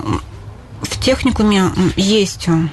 в 0.81 0.99
техникуме 0.99 1.71
есть 1.95 2.47
э, 2.47 2.67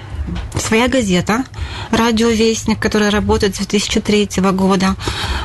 своя 0.58 0.88
газета 0.88 1.44
«Радиовестник», 1.90 2.78
которая 2.78 3.10
работает 3.10 3.54
с 3.54 3.58
2003 3.58 4.28
года. 4.52 4.96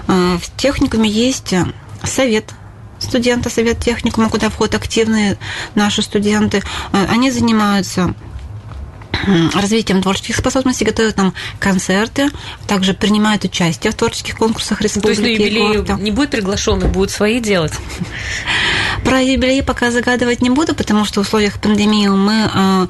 Э, 0.07 0.37
в 0.41 0.57
техникуме 0.57 1.09
есть 1.09 1.53
э, 1.53 1.65
совет 2.03 2.53
студента, 2.99 3.49
совет 3.49 3.79
техникума, 3.79 4.29
куда 4.29 4.49
входят 4.49 4.75
активные 4.75 5.37
наши 5.73 6.01
студенты. 6.03 6.61
Они 6.91 7.31
занимаются 7.31 8.13
развитием 9.53 10.01
творческих 10.01 10.35
способностей, 10.35 10.85
готовят 10.85 11.17
нам 11.17 11.33
концерты, 11.59 12.29
также 12.67 12.93
принимают 12.93 13.43
участие 13.43 13.91
в 13.91 13.95
творческих 13.95 14.37
конкурсах 14.37 14.81
республики. 14.81 15.21
То 15.21 15.27
есть 15.27 15.41
на 15.41 15.45
юбилей 15.45 16.03
не 16.03 16.11
будет 16.11 16.31
приглашенных, 16.31 16.91
будут 16.91 17.11
свои 17.11 17.39
делать? 17.39 17.73
Про 19.03 19.21
юбилей 19.21 19.63
пока 19.63 19.91
загадывать 19.91 20.41
не 20.41 20.49
буду, 20.49 20.75
потому 20.75 21.05
что 21.05 21.21
в 21.21 21.27
условиях 21.27 21.59
пандемии 21.59 22.07
мы 22.07 22.49
э, 22.53 22.87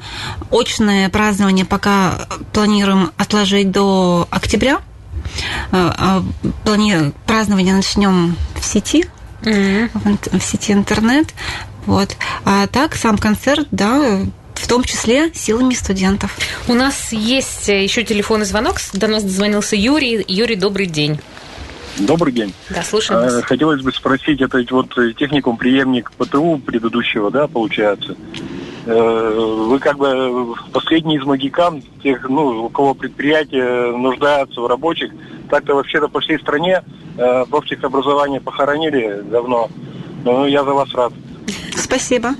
очное 0.50 1.08
празднование 1.08 1.64
пока 1.64 2.26
планируем 2.52 3.12
отложить 3.16 3.70
до 3.70 4.26
октября. 4.30 4.80
Э, 5.70 5.92
э, 5.96 6.22
плани... 6.64 7.12
Празднование 7.26 7.74
начнем 7.74 8.36
в 8.60 8.64
сети, 8.64 9.06
mm-hmm. 9.42 9.90
в, 9.94 10.38
в 10.38 10.42
сети 10.42 10.72
интернет. 10.72 11.28
Вот. 11.86 12.16
А 12.44 12.66
так 12.66 12.94
сам 12.94 13.18
концерт, 13.18 13.66
да, 13.70 14.20
в 14.62 14.68
том 14.68 14.84
числе 14.84 15.32
силами 15.34 15.74
студентов. 15.74 16.36
У 16.68 16.74
нас 16.74 17.12
есть 17.12 17.68
еще 17.68 18.04
телефонный 18.04 18.46
звонок. 18.46 18.76
До 18.92 19.08
нас 19.08 19.24
дозвонился 19.24 19.74
Юрий. 19.74 20.24
Юрий, 20.28 20.54
добрый 20.54 20.86
день. 20.86 21.18
Добрый 21.98 22.32
день. 22.32 22.54
Да, 22.70 22.82
слушаем 22.82 23.20
вас. 23.20 23.34
Э, 23.34 23.42
хотелось 23.42 23.82
бы 23.82 23.92
спросить, 23.92 24.40
это 24.40 24.64
вот 24.70 24.94
техникум 25.18 25.56
преемник 25.56 26.12
ПТУ 26.12 26.58
предыдущего, 26.64 27.30
да, 27.30 27.48
получается? 27.48 28.16
э, 28.86 29.30
вы 29.68 29.78
как 29.78 29.98
бы 29.98 30.54
последний 30.72 31.16
из 31.16 31.24
магикан, 31.24 31.82
тех, 32.02 32.28
ну, 32.28 32.64
у 32.64 32.68
кого 32.68 32.94
предприятия 32.94 33.96
нуждаются 33.96 34.60
в 34.60 34.66
рабочих. 34.66 35.12
Так-то 35.50 35.74
вообще-то 35.74 36.08
по 36.08 36.20
всей 36.20 36.38
стране 36.38 36.82
э, 37.18 37.44
профтехобразование 37.50 38.40
похоронили 38.40 39.22
давно. 39.30 39.68
Но 40.24 40.46
я 40.46 40.64
за 40.64 40.72
вас 40.72 40.92
рад. 40.94 41.12
Спасибо. 41.92 42.30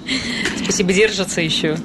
Спасибо, 0.63 0.95
держатся 0.95 1.43
еще. 1.43 1.77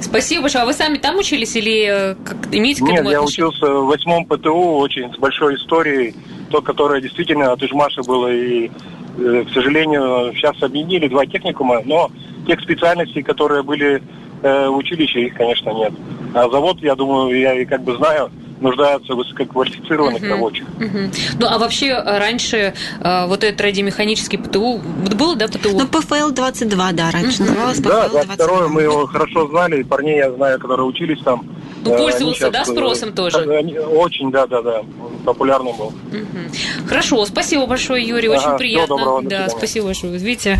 Спасибо 0.00 0.42
большое. 0.42 0.64
А 0.64 0.66
вы 0.66 0.72
сами 0.72 0.98
там 0.98 1.16
учились 1.18 1.54
или 1.54 1.86
э, 1.86 2.14
как, 2.24 2.36
имеете 2.50 2.80
к 2.80 2.84
Нет, 2.84 2.94
этому 2.94 3.10
я 3.10 3.18
отношение? 3.20 3.48
учился 3.48 3.72
в 3.72 3.86
восьмом 3.86 4.26
ПТУ, 4.26 4.78
очень 4.78 5.14
с 5.14 5.18
большой 5.18 5.54
историей. 5.54 6.16
То, 6.50 6.60
которое 6.60 7.00
действительно 7.00 7.52
от 7.52 7.62
Ижмаша 7.62 8.02
было. 8.02 8.26
И, 8.26 8.72
э, 9.18 9.44
к 9.48 9.52
сожалению, 9.54 10.32
сейчас 10.34 10.60
объединили 10.64 11.06
два 11.06 11.24
техникума, 11.24 11.80
но 11.84 12.10
тех 12.48 12.60
специальностей, 12.60 13.22
которые 13.22 13.62
были 13.62 14.02
э, 14.42 14.68
в 14.68 14.76
училище, 14.76 15.26
их, 15.26 15.34
конечно, 15.34 15.70
нет. 15.70 15.92
А 16.34 16.50
завод, 16.50 16.78
я 16.82 16.96
думаю, 16.96 17.38
я 17.38 17.54
и 17.54 17.64
как 17.64 17.84
бы 17.84 17.94
знаю, 17.98 18.32
нуждается 18.62 19.14
в 19.14 19.16
высококвалифицированных 19.16 20.22
рабочих. 20.22 20.64
Мгм. 20.78 21.10
Ну, 21.38 21.46
а 21.46 21.58
вообще 21.58 21.88
э, 21.88 22.18
раньше 22.18 22.74
э, 23.00 23.26
вот 23.26 23.44
этот 23.44 23.60
радиомеханический 23.60 24.38
ПТУ, 24.38 24.80
было, 25.16 25.36
да, 25.36 25.48
ПТУ? 25.48 25.70
Ну, 25.78 25.86
ПФЛ-22, 25.86 26.92
да, 26.92 27.10
раньше 27.10 27.42
называлось 27.42 27.78
Да, 27.78 28.06
ПФЛ-22. 28.06 28.36
22 28.36 28.68
мы 28.68 28.82
его 28.82 29.06
хорошо 29.06 29.48
знали, 29.48 29.80
и 29.80 29.84
парней 29.84 30.16
я 30.16 30.32
знаю, 30.32 30.58
которые 30.58 30.86
учились 30.86 31.20
там. 31.22 31.44
Ну, 31.84 31.96
пользовался, 31.96 32.50
да, 32.50 32.62
э, 32.62 32.64
спросом 32.64 33.12
тоже? 33.12 33.38
Очень, 33.38 34.30
да, 34.30 34.46
да, 34.46 34.62
да, 34.62 34.82
популярный 35.24 35.72
был. 35.72 35.92
Мгм. 36.12 36.50
Хорошо, 36.86 37.24
спасибо 37.26 37.66
большое, 37.66 38.06
Юрий, 38.06 38.28
Ага, 38.28 38.34
очень 38.36 38.42
всего 38.46 38.58
приятно. 38.58 38.96
доброго, 38.96 39.22
до 39.22 39.28
да, 39.28 39.48
спасибо 39.48 39.86
большое. 39.86 40.12
Вот 40.12 40.22
Видите, 40.22 40.58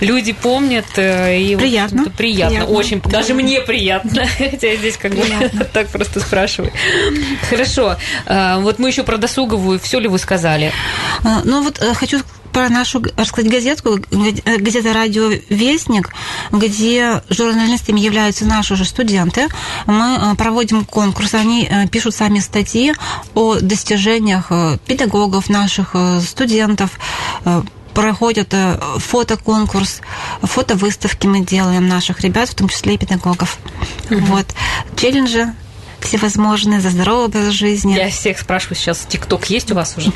люди 0.00 0.32
помнят 0.32 0.84
э, 0.96 1.38
и 1.40 1.56
Приятно. 1.56 2.02
общем-то, 2.02 2.16
приятно, 2.18 2.56
Приятно. 2.56 2.76
очень, 2.76 3.00
даже 3.02 3.34
мне 3.34 3.60
приятно, 3.60 4.24
хотя 4.38 4.68
я 4.68 4.76
здесь 4.76 4.96
как 4.96 5.12
бы 5.14 5.22
так 5.72 5.88
просто 5.88 6.20
спрашиваю. 6.20 6.72
Хорошо, 7.48 7.96
э, 8.26 8.58
вот 8.60 8.78
мы 8.78 8.88
еще 8.88 9.02
про 9.04 9.16
досуговую, 9.16 9.78
все 9.78 9.98
ли 9.98 10.08
вы 10.08 10.18
сказали? 10.18 10.72
А, 11.24 11.40
Ну 11.44 11.62
вот 11.62 11.78
хочу 11.94 12.18
про 12.52 12.68
нашу, 12.68 13.02
рассказать 13.16 13.50
газетку, 13.50 13.98
э, 13.98 14.58
газета 14.58 14.92
«Радио 14.92 15.30
Вестник», 15.48 16.10
где 16.50 17.22
журналистами 17.28 18.00
являются 18.00 18.44
наши 18.44 18.76
же 18.76 18.84
студенты. 18.84 19.48
Мы 19.86 20.18
э, 20.18 20.34
проводим 20.36 20.84
конкурс, 20.84 21.34
они 21.34 21.68
э, 21.68 21.88
пишут 21.88 22.14
сами 22.14 22.40
статьи 22.40 22.92
о 23.34 23.56
достижениях 23.56 24.50
педагогов 24.86 25.48
наших, 25.48 25.94
студентов, 26.26 26.90
проходят 27.94 28.54
фотоконкурс, 28.98 30.00
фотовыставки 30.42 31.26
мы 31.26 31.40
делаем 31.40 31.88
наших 31.88 32.20
ребят, 32.20 32.48
в 32.48 32.54
том 32.54 32.68
числе 32.68 32.94
и 32.94 32.98
педагогов. 32.98 33.58
Вот. 34.10 34.46
Челленджи 34.96 35.54
всевозможные 36.02 36.80
за 36.80 36.90
здоровый 36.90 37.26
образ 37.26 37.46
жизни. 37.52 37.94
Я 37.94 38.10
всех 38.10 38.38
спрашиваю 38.38 38.76
сейчас, 38.76 39.06
ТикТок 39.08 39.46
есть 39.46 39.70
у 39.72 39.74
вас 39.74 39.94
уже? 39.96 40.12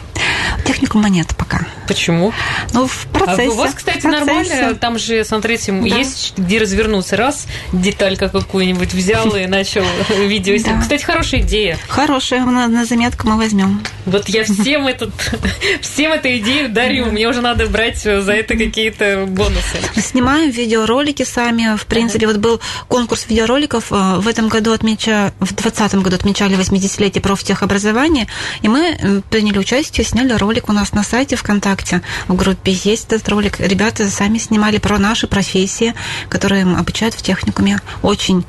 Техникума 0.64 1.08
нет 1.08 1.28
пока. 1.36 1.60
Почему? 1.86 2.32
Ну, 2.72 2.86
в 2.86 3.06
А 3.12 3.18
процессе. 3.18 3.48
у 3.50 3.54
вас, 3.54 3.74
кстати, 3.74 4.00
процессе. 4.00 4.24
нормально, 4.24 4.74
там 4.74 4.98
же, 4.98 5.24
смотрите, 5.24 5.72
Да. 5.72 5.86
есть 5.96 6.34
где 6.36 6.58
развернуться. 6.58 7.16
Раз, 7.16 7.46
деталька 7.72 8.28
какую-нибудь 8.28 8.92
взял 8.92 9.34
и 9.36 9.46
начал 9.46 9.84
видео. 10.26 10.56
Да. 10.64 10.80
Кстати, 10.80 11.02
хорошая 11.04 11.40
идея. 11.42 11.78
Хорошая, 11.88 12.44
на, 12.44 12.66
на 12.68 12.84
заметку 12.84 13.28
мы 13.28 13.36
возьмем. 13.36 13.82
Вот 14.06 14.28
я 14.28 14.44
всем 14.44 14.86
этот, 14.86 15.10
всем 15.80 16.12
эту 16.12 16.28
идею 16.38 16.68
дарю. 16.70 17.06
Мне 17.06 17.28
уже 17.28 17.40
надо 17.40 17.66
брать 17.66 17.98
за 18.02 18.32
это 18.32 18.56
какие-то 18.56 19.26
бонусы. 19.28 19.78
Снимаем 19.96 20.50
видеоролики 20.50 21.22
сами. 21.24 21.76
В 21.76 21.86
принципе, 21.86 22.26
вот 22.26 22.36
был 22.38 22.60
конкурс 22.88 23.26
видеороликов. 23.28 23.92
э, 23.92 24.16
В 24.18 24.26
этом 24.28 24.48
году 24.48 24.72
отмеча... 24.72 25.32
в 25.40 25.54
2020 25.76 26.02
году 26.02 26.16
отмечали 26.16 26.58
80-летие 26.58 27.20
профтехобразования. 27.20 28.26
И 28.62 28.68
мы 28.68 28.96
э, 28.98 29.20
приняли 29.30 29.58
участие, 29.58 30.04
сняли 30.04 30.32
ролик 30.32 30.68
у 30.68 30.72
нас 30.72 30.92
на 30.92 31.02
сайте 31.02 31.36
ВКонтакте. 31.36 32.02
В 32.28 32.34
группе 32.34 32.72
есть 32.72 33.12
этот 33.12 33.28
ролик. 33.28 33.60
Ребята 33.60 34.08
сами 34.08 34.38
снимали 34.38 34.78
про 34.78 34.98
наши 34.98 35.26
профессии, 35.26 35.94
которые 36.28 36.64
обучают 36.64 37.14
в 37.14 37.22
техникуме. 37.22 37.78
Очень 38.02 38.44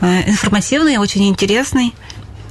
э, 0.00 0.28
информативный, 0.28 0.98
очень 0.98 1.28
интересный 1.28 1.94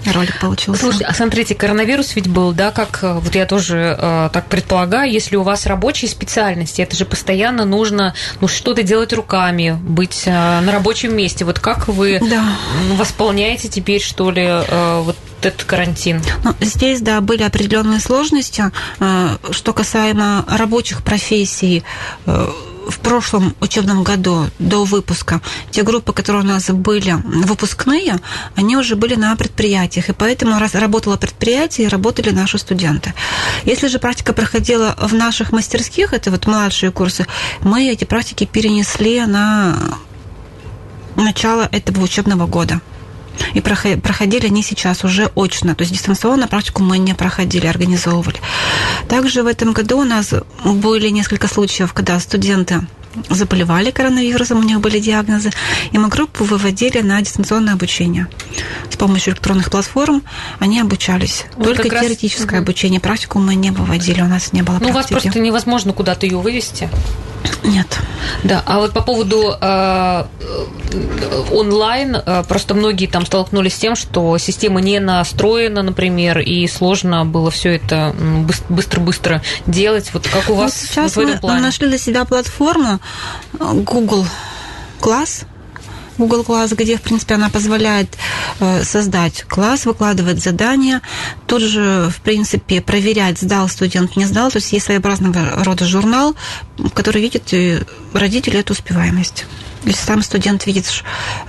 ролик 0.06 0.40
получился. 0.40 0.82
Слушайте, 0.82 1.06
а 1.06 1.14
смотрите, 1.14 1.56
коронавирус 1.56 2.16
ведь 2.16 2.28
был, 2.28 2.54
да, 2.54 2.72
как 2.72 3.00
э, 3.04 3.14
вот 3.20 3.36
я 3.36 3.46
тоже 3.46 3.96
э, 4.00 4.30
так 4.32 4.48
предполагаю, 4.48 5.12
если 5.12 5.36
у 5.36 5.44
вас 5.44 5.66
рабочие 5.66 6.10
специальности, 6.10 6.82
это 6.82 6.96
же 6.96 7.06
постоянно 7.06 7.66
нужно 7.66 8.14
ну, 8.42 8.48
что-то 8.48 8.84
делать 8.84 9.14
руками, 9.14 9.78
быть 9.82 10.24
э, 10.26 10.32
на 10.62 10.72
рабочем 10.72 11.16
месте. 11.16 11.46
Вот 11.46 11.60
как 11.60 11.88
вы 11.88 12.20
Да. 12.20 12.44
м, 12.90 12.96
восполняете 12.98 13.68
теперь, 13.68 14.02
что 14.02 14.32
ли, 14.32 14.44
э, 14.46 15.02
вот 15.04 15.18
этот 15.42 15.64
карантин? 15.66 16.22
Ну, 16.44 16.54
здесь, 16.62 17.02
да, 17.02 17.22
были 17.22 17.44
определенные 17.44 18.00
сложности. 18.00 18.72
Э, 19.00 19.38
Что 19.52 19.74
касаемо 19.74 20.46
рабочих 20.48 21.04
профессий, 21.04 21.84
э, 22.26 22.48
в 22.90 23.00
прошлом 23.00 23.56
учебном 23.60 24.04
году 24.04 24.46
до 24.60 24.84
выпуска 24.84 25.42
те 25.72 25.84
группы, 25.84 26.14
которые 26.14 26.44
у 26.44 26.46
нас 26.46 26.70
были 26.70 27.12
выпускные, 27.46 28.20
они 28.56 28.78
уже 28.78 28.96
были 28.96 29.16
на 29.16 29.36
предприятиях, 29.36 30.10
и 30.10 30.14
поэтому 30.14 30.60
раз 30.60 30.76
работало 30.76 31.18
предприятие, 31.18 31.88
работали 31.88 32.32
наши 32.32 32.58
студенты. 32.58 33.14
Если 33.64 33.88
же 33.88 34.00
практика 34.00 34.34
проходила 34.34 34.96
в 35.02 35.14
наших 35.14 35.52
мастерских, 35.52 36.14
это 36.14 36.32
вот 36.32 36.48
младшие 36.48 36.92
курсы, 36.92 37.26
мы 37.62 37.90
эти 37.90 38.06
практики 38.06 38.46
перенесли 38.46 39.26
на 39.26 39.98
начало 41.16 41.68
этого 41.72 42.02
учебного 42.02 42.48
года. 42.48 42.82
И 43.54 43.60
прохо- 43.60 44.00
проходили 44.00 44.48
они 44.48 44.64
сейчас 44.64 45.04
уже 45.04 45.32
очно. 45.36 45.76
То 45.76 45.84
есть 45.84 45.94
дистанционно 45.94 46.48
практику 46.48 46.84
мы 46.84 46.98
не 46.98 47.14
проходили, 47.14 47.68
организовывали. 47.68 48.38
Также 49.08 49.44
в 49.44 49.48
этом 49.48 49.74
году 49.74 50.00
у 50.00 50.04
нас 50.04 50.34
были 50.64 51.10
несколько 51.10 51.48
случаев, 51.48 51.94
когда 51.94 52.20
студенты 52.20 52.82
заболевали 53.30 53.92
коронавирусом, 53.92 54.60
у 54.60 54.64
них 54.64 54.80
были 54.80 55.00
диагнозы, 55.00 55.52
и 55.92 55.98
мы 55.98 56.08
группу 56.10 56.44
выводили 56.44 57.00
на 57.02 57.22
дистанционное 57.22 57.74
обучение. 57.74 58.28
С 58.90 58.96
помощью 58.96 59.34
электронных 59.34 59.70
платформ 59.72 60.24
они 60.60 60.80
обучались. 60.80 61.46
Вот 61.56 61.76
Только 61.76 61.90
раз- 61.90 62.04
теоретическое 62.04 62.58
мгм. 62.58 62.64
обучение, 62.64 63.00
практику 63.00 63.40
мы 63.40 63.56
не 63.56 63.72
выводили, 63.72 64.22
у 64.22 64.28
нас 64.28 64.54
не 64.54 64.62
было 64.62 64.78
Ну, 64.82 64.90
у 64.90 64.94
вас 64.94 65.08
просто 65.08 65.40
невозможно 65.40 65.94
куда-то 65.94 66.26
ее 66.26 66.38
вывести. 66.38 66.90
Нет. 67.64 67.88
Да, 68.44 68.62
а 68.66 68.80
вот 68.80 68.94
по 68.94 69.02
поводу 69.02 69.54
э, 69.60 70.24
э, 70.42 71.44
онлайн, 71.52 72.16
э, 72.16 72.44
просто 72.48 72.74
многие 72.74 73.08
там 73.08 73.26
столкнулись 73.26 73.76
с 73.76 73.78
тем, 73.78 73.96
что 73.96 74.38
система 74.38 74.82
не 74.82 75.00
настроена, 75.00 75.82
например, 75.82 76.40
и 76.40 76.68
сложно 76.68 77.26
было 77.26 77.50
все 77.52 77.76
это 77.76 78.14
быстро-быстро 78.70 79.42
делать. 79.66 80.10
Вот 80.14 80.28
как 80.28 80.50
у 80.50 80.54
Вот 80.54 80.64
вас 80.64 80.74
сейчас 80.76 81.16
вот 81.16 81.26
в 81.26 81.28
этом 81.28 81.36
мы 81.36 81.40
плане? 81.42 81.62
нашли 81.62 81.88
для 81.88 81.98
себя 81.98 82.26
платформу 82.26 83.00
Google 83.60 84.26
Class. 85.00 85.46
Google 86.18 86.42
Class, 86.42 86.76
где, 86.76 86.98
в 86.98 87.02
принципе, 87.02 87.36
она 87.36 87.50
позволяет 87.50 88.18
э, 88.60 88.84
создать 88.84 89.44
класс, 89.44 89.86
выкладывать 89.86 90.44
задания, 90.44 91.02
тут 91.46 91.62
же, 91.62 92.10
в 92.10 92.22
принципе, 92.22 92.82
проверять, 92.82 93.40
сдал 93.40 93.70
студент, 93.70 94.16
не 94.16 94.26
сдал. 94.26 94.50
То 94.50 94.58
есть 94.58 94.74
есть 94.74 94.86
своеобразного 94.86 95.64
рода 95.64 95.86
журнал, 95.86 96.36
который 96.96 97.22
видит 97.22 97.54
э, 97.54 97.84
родители 98.14 98.60
эту 98.60 98.74
успеваемость. 98.74 99.46
Если 99.88 100.06
сам 100.06 100.22
студент 100.22 100.66
видит, 100.66 100.86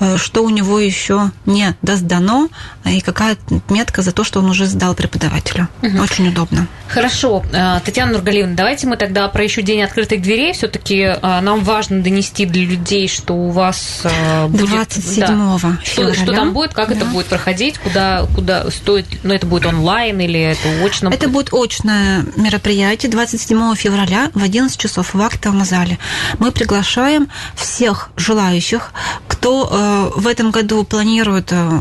э, 0.01 0.17
что 0.17 0.43
у 0.45 0.49
него 0.51 0.79
еще 0.79 1.31
не 1.47 1.75
сдано, 1.83 2.49
и 2.85 3.01
какая 3.01 3.37
метка 3.69 4.03
за 4.03 4.13
то, 4.13 4.25
что 4.25 4.39
он 4.41 4.49
уже 4.51 4.67
сдал 4.67 4.95
преподавателю. 4.95 5.69
Очень 6.01 6.29
удобно. 6.29 6.67
Хорошо, 6.89 7.43
Э, 7.53 7.81
Татьяна 7.85 8.13
Нургалиевна, 8.13 8.55
давайте 8.55 8.87
мы 8.87 8.97
тогда 8.97 9.29
про 9.29 9.43
еще 9.43 9.63
день 9.63 9.83
открытых 9.83 10.23
дверей. 10.23 10.53
Все-таки 10.53 11.15
нам 11.23 11.63
важно 11.65 12.03
донести 12.03 12.47
для 12.47 12.65
людей, 12.65 13.09
что 13.09 13.35
у 13.35 13.51
вас 13.51 14.03
э, 14.05 14.47
будет... 14.47 14.69
27 14.69 15.27
да. 15.27 15.59
Что, 15.59 15.79
февраля. 15.83 16.15
что 16.15 16.33
там 16.33 16.53
будет, 16.53 16.75
как 16.75 16.91
это 16.91 17.05
Да. 17.05 17.07
будет 17.07 17.27
проходить, 17.27 17.79
куда, 17.79 18.27
куда 18.35 18.71
стоит, 18.71 19.07
ну 19.23 19.35
это 19.35 19.47
будет 19.47 19.67
онлайн 19.67 20.21
или 20.21 20.41
это 20.41 20.69
очно? 20.85 21.09
Это 21.09 21.29
будет 21.29 21.53
очное 21.53 22.25
мероприятие 22.37 23.11
27 23.11 23.75
февраля 23.75 24.31
в 24.35 24.43
11 24.43 24.79
часов 24.79 25.15
в 25.15 25.21
актовом 25.21 25.65
зале. 25.65 25.99
Мы 26.39 26.53
приглашаем 26.53 27.29
всех 27.55 28.11
желающих, 28.29 28.93
кто 29.27 29.51
э, 29.71 30.21
в 30.21 30.27
этом 30.27 30.51
году 30.51 30.85
планирует 30.85 31.53
э, 31.53 31.81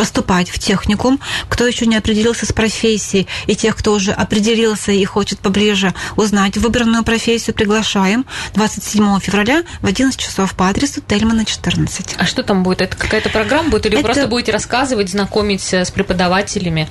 поступать 0.00 0.48
в 0.48 0.58
техникум, 0.58 1.20
кто 1.50 1.66
еще 1.66 1.84
не 1.84 1.94
определился 1.94 2.46
с 2.46 2.54
профессией, 2.54 3.28
и 3.46 3.54
тех, 3.54 3.76
кто 3.76 3.92
уже 3.92 4.12
определился 4.12 4.92
и 4.92 5.04
хочет 5.04 5.40
поближе 5.40 5.92
узнать 6.16 6.56
выбранную 6.56 7.04
профессию, 7.04 7.54
приглашаем 7.54 8.24
27 8.54 9.20
февраля 9.20 9.62
в 9.82 9.86
11 9.86 10.18
часов 10.18 10.54
по 10.54 10.68
адресу 10.70 11.02
Тельмана 11.06 11.44
14. 11.44 12.14
А 12.16 12.24
что 12.24 12.42
там 12.42 12.62
будет? 12.62 12.80
Это 12.80 12.96
какая-то 12.96 13.28
программа 13.28 13.68
будет 13.68 13.84
или 13.84 13.98
Это... 13.98 14.04
просто 14.06 14.26
будете 14.26 14.52
рассказывать, 14.52 15.10
знакомить 15.10 15.70
с 15.74 15.90
преподавателями? 15.90 16.88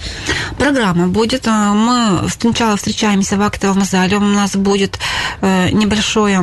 Программа 0.59 1.07
будет. 1.07 1.47
Мы 1.47 2.29
сначала 2.39 2.77
встречаемся 2.77 3.37
в 3.37 3.41
актовом 3.41 3.85
зале. 3.85 4.17
У 4.17 4.19
нас 4.19 4.55
будет 4.55 4.99
небольшой 5.41 6.37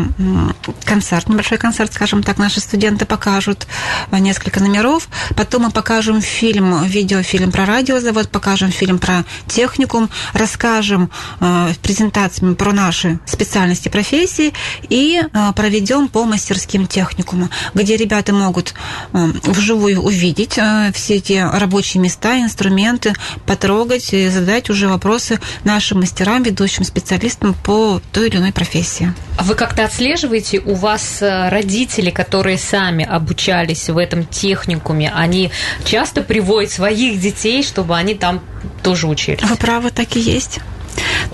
концерт, 0.85 1.29
небольшой 1.29 1.59
концерт, 1.59 1.95
скажем 1.95 2.25
так, 2.25 2.39
наши 2.39 2.59
студенты 2.59 3.05
покажут 3.05 3.69
несколько 4.11 4.59
номеров. 4.59 5.07
Потом 5.37 5.63
мы 5.63 5.71
покажем 5.71 6.21
фильм, 6.21 6.56
видеофильм 6.85 7.53
про 7.53 7.65
радиозавод, 7.67 8.29
покажем 8.29 8.71
фильм 8.71 8.99
про 8.99 9.25
техникум, 9.47 10.11
расскажем 10.33 11.11
э, 11.41 11.73
презентациями 11.83 12.55
про 12.55 12.73
наши 12.73 13.19
специальности 13.27 13.89
профессии 13.89 14.53
и 14.89 15.21
э, 15.21 15.53
проведем 15.55 16.09
по 16.09 16.25
мастерским 16.25 16.87
техникуму, 16.87 17.49
где 17.75 17.97
ребята 17.97 18.33
могут 18.33 18.75
э, 19.13 19.27
вживую 19.45 20.01
увидеть 20.01 20.59
э, 20.59 20.93
все 20.95 21.17
эти 21.17 21.35
рабочие 21.35 22.03
места, 22.03 22.39
инструменты, 22.41 23.15
потрогать 23.47 24.13
и 24.13 24.29
задать 24.29 24.71
уже 24.71 24.89
вопросы 24.89 25.41
нашим 25.65 26.01
мастерам, 26.01 26.43
ведущим 26.43 26.85
специалистам 26.85 27.55
по 27.55 28.01
той 28.13 28.29
или 28.29 28.37
иной 28.37 28.53
профессии. 28.53 29.15
А 29.37 29.43
вы 29.43 29.55
как-то 29.55 29.85
отслеживаете, 29.85 30.61
у 30.61 30.75
вас 30.75 31.21
э, 31.21 31.49
родители, 31.51 32.11
которые 32.11 32.57
сами 32.57 33.05
обучались 33.05 33.89
в 33.89 33.99
этом 33.99 34.25
техникуме, 34.25 35.13
они 35.15 35.51
часто 35.85 36.23
приводят 36.23 36.71
своих 36.71 37.21
детей, 37.21 37.63
чтобы 37.63 37.97
они 37.97 38.15
там 38.15 38.43
тоже 38.83 39.07
учились? 39.07 39.43
Вы 39.43 39.57
правы, 39.57 39.91
так 39.91 40.17
и 40.17 40.21
есть. 40.21 40.61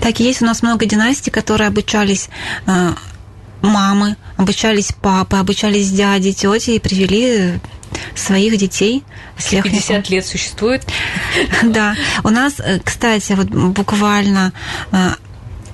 Так 0.01 0.19
и 0.19 0.23
есть. 0.25 0.41
У 0.41 0.45
нас 0.45 0.61
много 0.61 0.85
династий, 0.85 1.31
которые 1.31 1.67
обучались 1.69 2.29
э, 2.67 2.93
мамы, 3.61 4.17
обучались 4.35 4.91
папы, 5.01 5.37
обучались 5.37 5.89
дяди, 5.89 6.33
тети 6.33 6.71
и 6.71 6.79
привели 6.79 7.59
своих 8.15 8.57
детей 8.57 9.03
с 9.37 9.49
50 9.49 10.09
лет 10.09 10.25
существует? 10.25 10.83
Да. 11.63 11.95
У 12.23 12.29
нас, 12.29 12.55
э, 12.59 12.79
кстати, 12.83 13.33
вот 13.33 13.47
буквально 13.47 14.51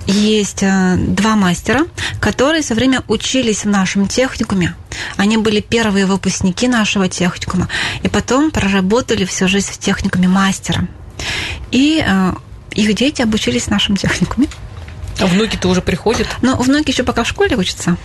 есть 0.07 0.63
э, 0.63 0.95
два 0.97 1.35
мастера, 1.35 1.85
которые 2.19 2.61
все 2.61 2.73
время 2.73 3.03
учились 3.07 3.63
в 3.63 3.69
нашем 3.69 4.07
техникуме. 4.07 4.75
Они 5.17 5.37
были 5.37 5.59
первые 5.59 6.05
выпускники 6.05 6.67
нашего 6.67 7.07
техникума. 7.07 7.67
И 8.03 8.07
потом 8.07 8.51
проработали 8.51 9.25
всю 9.25 9.47
жизнь 9.47 9.71
в 9.71 9.77
техникуме 9.77 10.27
мастера. 10.27 10.87
И 11.71 12.03
э, 12.05 12.33
их 12.71 12.93
дети 12.95 13.21
обучились 13.21 13.65
в 13.65 13.69
нашем 13.69 13.95
техникуме. 13.95 14.47
А 15.19 15.25
внуки-то 15.27 15.67
уже 15.67 15.81
приходят? 15.81 16.27
Ну, 16.41 16.55
внуки 16.55 16.91
еще 16.91 17.03
пока 17.03 17.23
в 17.23 17.27
школе 17.27 17.57
учатся, 17.57 17.97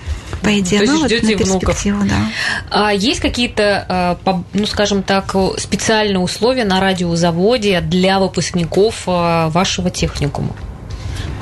по 0.42 0.58
идее. 0.58 0.78
То 0.78 0.84
есть 0.84 0.92
ну, 0.94 1.06
ждете 1.06 1.36
вот 1.36 1.46
внуков? 1.46 1.84
Да. 1.84 2.30
А 2.70 2.92
есть 2.92 3.20
какие-то, 3.20 4.18
э, 4.24 4.32
ну, 4.52 4.66
скажем 4.66 5.04
так, 5.04 5.34
специальные 5.58 6.18
условия 6.18 6.64
на 6.64 6.80
радиозаводе 6.80 7.80
для 7.80 8.18
выпускников 8.18 9.06
вашего 9.06 9.90
техникума? 9.90 10.54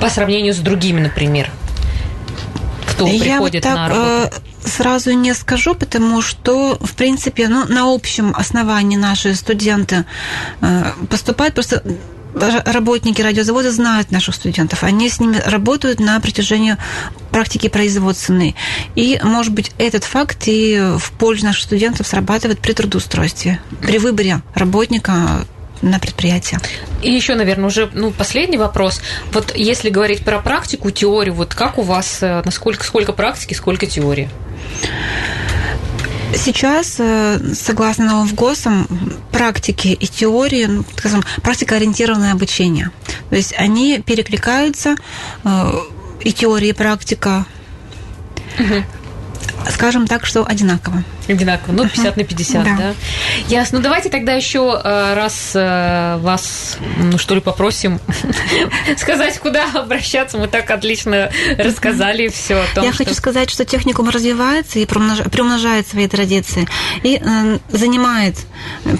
По 0.03 0.09
сравнению 0.09 0.53
с 0.53 0.57
другими, 0.57 0.99
например? 0.99 1.49
Кто 2.87 3.07
Я 3.07 3.19
приходит 3.19 3.63
вот 3.63 3.73
так, 3.73 3.75
на 3.75 3.87
работу? 3.87 4.35
Э, 4.35 4.67
сразу 4.67 5.13
не 5.13 5.33
скажу, 5.33 5.75
потому 5.75 6.21
что, 6.21 6.77
в 6.81 6.93
принципе, 6.95 7.47
ну, 7.47 7.65
на 7.69 7.93
общем 7.93 8.35
основании 8.35 8.97
наши 8.97 9.33
студенты 9.33 10.03
э, 10.59 10.91
поступают 11.09 11.53
просто 11.53 11.81
работники 12.35 13.21
радиозавода 13.21 13.71
знают 13.71 14.11
наших 14.11 14.35
студентов, 14.35 14.83
они 14.83 15.07
с 15.07 15.21
ними 15.21 15.37
работают 15.45 16.01
на 16.01 16.19
протяжении 16.19 16.75
практики 17.31 17.69
производственной. 17.69 18.55
И, 18.95 19.21
может 19.23 19.53
быть, 19.53 19.71
этот 19.77 20.03
факт 20.03 20.39
и 20.47 20.97
в 20.97 21.11
пользу 21.13 21.45
наших 21.45 21.63
студентов 21.63 22.07
срабатывает 22.07 22.59
при 22.59 22.73
трудоустройстве, 22.73 23.61
при 23.81 23.99
выборе 23.99 24.41
работника 24.53 25.45
на 25.83 25.99
предприятие. 25.99 26.59
И 27.01 27.11
еще, 27.11 27.35
наверное, 27.35 27.67
уже 27.67 27.89
ну, 27.93 28.11
последний 28.11 28.57
вопрос. 28.57 29.01
Вот 29.31 29.53
если 29.55 29.89
говорить 29.89 30.23
про 30.23 30.39
практику, 30.39 30.89
теорию, 30.91 31.35
вот 31.35 31.53
как 31.53 31.77
у 31.77 31.81
вас, 31.81 32.19
э, 32.21 32.41
насколько, 32.45 32.83
сколько 32.83 33.13
практики, 33.13 33.53
сколько 33.53 33.85
теории? 33.85 34.29
Сейчас, 36.35 36.95
э, 36.99 37.39
согласно 37.53 38.05
новым 38.05 38.27
ВГОСам, 38.27 38.87
практики 39.31 39.89
и 39.89 40.07
теории, 40.07 40.65
ну, 40.65 40.83
скажем, 40.97 41.23
практикоориентированное 41.43 42.31
обучение. 42.31 42.89
То 43.29 43.35
есть 43.35 43.53
они 43.57 43.99
перекликаются, 43.99 44.95
э, 45.43 45.71
и 46.21 46.31
теория, 46.31 46.69
и 46.69 46.73
практика. 46.73 47.45
Угу 48.59 48.83
скажем 49.69 50.07
так, 50.07 50.25
что 50.25 50.45
одинаково. 50.45 51.03
Одинаково, 51.27 51.73
ну, 51.73 51.87
50 51.87 52.17
на 52.17 52.23
50, 52.23 52.63
да. 52.63 52.75
да? 52.77 52.93
Ясно. 53.47 53.77
Ну, 53.77 53.83
давайте 53.83 54.09
тогда 54.09 54.33
еще 54.33 54.79
э, 54.83 55.13
раз 55.13 55.51
э, 55.55 56.17
вас, 56.17 56.77
ну, 56.97 57.17
что 57.17 57.35
ли, 57.35 57.41
попросим 57.41 57.99
сказать, 58.97 59.39
куда 59.39 59.65
обращаться. 59.73 60.37
Мы 60.37 60.47
так 60.47 60.69
отлично 60.69 61.31
рассказали 61.57 62.27
все 62.27 62.55
о 62.55 62.65
том, 62.75 62.83
Я 62.83 62.91
хочу 62.91 63.13
сказать, 63.13 63.49
что 63.49 63.65
техникум 63.65 64.09
развивается 64.09 64.79
и 64.79 64.85
приумножает 64.85 65.87
свои 65.87 66.07
традиции 66.07 66.67
и 67.03 67.21
э, 67.23 67.59
занимает 67.69 68.35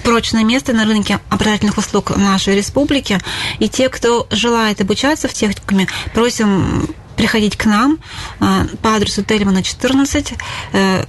прочное 0.03 0.43
место 0.43 0.73
на 0.73 0.85
рынке 0.85 1.19
образовательных 1.29 1.77
услуг 1.77 2.15
нашей 2.15 2.55
республики. 2.55 3.19
И 3.59 3.67
те, 3.67 3.89
кто 3.89 4.27
желает 4.31 4.81
обучаться 4.81 5.27
в 5.27 5.33
техникуме, 5.33 5.87
просим 6.13 6.87
приходить 7.15 7.55
к 7.55 7.65
нам 7.65 7.99
а, 8.39 8.65
по 8.81 8.95
адресу 8.95 9.23
Тельмана 9.23 9.63
14, 9.63 10.33
э, 10.73 11.05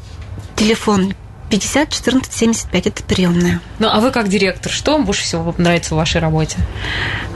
телефон 0.56 1.14
50 1.50 1.90
14 1.90 2.32
75, 2.32 2.86
это 2.86 3.02
приемная. 3.04 3.60
Ну, 3.78 3.88
а 3.90 4.00
вы 4.00 4.10
как 4.10 4.28
директор, 4.28 4.72
что 4.72 4.92
вам 4.92 5.04
больше 5.04 5.22
всего 5.22 5.54
нравится 5.58 5.94
в 5.94 5.98
вашей 5.98 6.20
работе? 6.20 6.56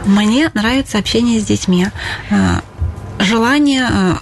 Мне 0.04 0.50
нравится 0.54 0.98
общение 0.98 1.40
с 1.40 1.44
детьми, 1.44 1.88
а, 2.30 2.62
желание 3.18 3.84
а, 3.84 4.18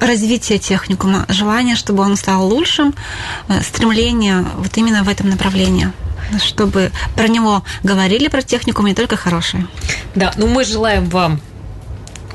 развития 0.00 0.58
техникума, 0.58 1.24
желание, 1.28 1.76
чтобы 1.76 2.02
он 2.02 2.16
стал 2.16 2.46
лучшим, 2.46 2.94
стремление 3.62 4.44
вот 4.56 4.76
именно 4.76 5.04
в 5.04 5.08
этом 5.08 5.30
направлении 5.30 5.92
чтобы 6.38 6.90
про 7.16 7.28
него 7.28 7.62
говорили, 7.82 8.28
про 8.28 8.42
техникум, 8.42 8.86
не 8.86 8.94
только 8.94 9.16
хорошие. 9.16 9.66
Да, 10.14 10.32
ну 10.36 10.46
мы 10.46 10.64
желаем 10.64 11.08
вам 11.08 11.40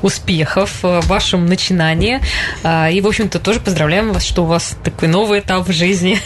успехов 0.02 0.82
в 0.82 1.00
вашем 1.06 1.46
начинании. 1.46 2.20
А, 2.62 2.90
и, 2.90 3.00
в 3.00 3.06
общем-то, 3.06 3.38
тоже 3.38 3.60
поздравляем 3.60 4.12
вас, 4.12 4.24
что 4.24 4.42
у 4.42 4.46
вас 4.46 4.76
такой 4.82 5.08
новый 5.08 5.40
этап 5.40 5.66
в 5.66 5.72
жизни. 5.72 6.18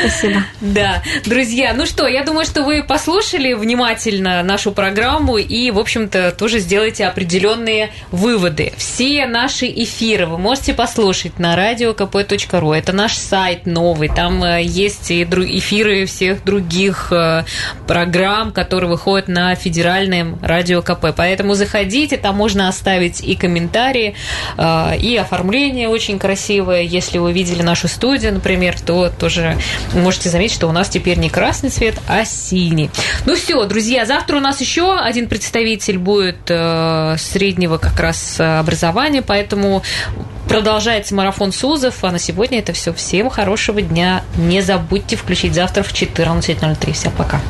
Спасибо. 0.00 0.44
Да. 0.60 1.02
Друзья, 1.24 1.72
ну 1.74 1.86
что, 1.86 2.06
я 2.06 2.22
думаю, 2.22 2.44
что 2.44 2.62
вы 2.62 2.82
послушали 2.82 3.54
внимательно 3.54 4.42
нашу 4.42 4.72
программу 4.72 5.38
и, 5.38 5.70
в 5.70 5.78
общем-то, 5.78 6.32
тоже 6.32 6.58
сделаете 6.58 7.06
определенные 7.06 7.90
выводы. 8.10 8.72
Все 8.76 9.26
наши 9.26 9.66
эфиры 9.66 10.26
вы 10.26 10.38
можете 10.38 10.74
послушать 10.74 11.38
на 11.38 11.56
radiokp.ru. 11.56 12.76
Это 12.76 12.92
наш 12.92 13.14
сайт 13.14 13.66
новый. 13.66 14.08
Там 14.08 14.42
э, 14.44 14.62
есть 14.62 15.10
и 15.10 15.24
эфиры 15.24 16.06
всех 16.06 16.44
других 16.44 17.12
э, 17.12 17.44
программ, 17.86 18.52
которые 18.52 18.90
выходят 18.90 19.28
на 19.28 19.54
федеральном 19.54 20.38
радио 20.42 20.82
КП. 20.82 21.06
Поэтому 21.16 21.54
заходите, 21.54 22.16
там 22.16 22.36
можно 22.36 22.68
оставить 22.68 22.79
и 23.20 23.34
комментарии, 23.36 24.14
а, 24.56 24.94
и 24.94 25.16
оформление 25.16 25.88
очень 25.88 26.18
красивое. 26.18 26.82
Если 26.82 27.18
вы 27.18 27.32
видели 27.32 27.62
нашу 27.62 27.88
студию, 27.88 28.32
например, 28.32 28.78
то 28.80 29.10
тоже 29.10 29.56
можете 29.94 30.30
заметить, 30.30 30.54
что 30.54 30.68
у 30.68 30.72
нас 30.72 30.88
теперь 30.88 31.18
не 31.18 31.30
красный 31.30 31.70
цвет, 31.70 31.96
а 32.08 32.24
синий. 32.24 32.90
Ну 33.26 33.34
все, 33.34 33.64
друзья, 33.64 34.06
завтра 34.06 34.36
у 34.36 34.40
нас 34.40 34.60
еще 34.60 34.96
один 34.96 35.28
представитель 35.28 35.98
будет 35.98 36.38
э, 36.48 37.16
среднего 37.18 37.78
как 37.78 37.98
раз 38.00 38.40
образования, 38.40 39.22
поэтому 39.22 39.82
продолжается 40.48 41.14
марафон 41.14 41.52
СУЗов, 41.52 42.02
а 42.02 42.10
на 42.10 42.18
сегодня 42.18 42.58
это 42.58 42.72
все. 42.72 42.92
Всем 42.92 43.30
хорошего 43.30 43.80
дня. 43.80 44.22
Не 44.36 44.62
забудьте 44.62 45.16
включить 45.16 45.54
завтра 45.54 45.82
в 45.82 45.92
14.03. 45.92 46.92
Всем 46.92 47.12
пока. 47.12 47.40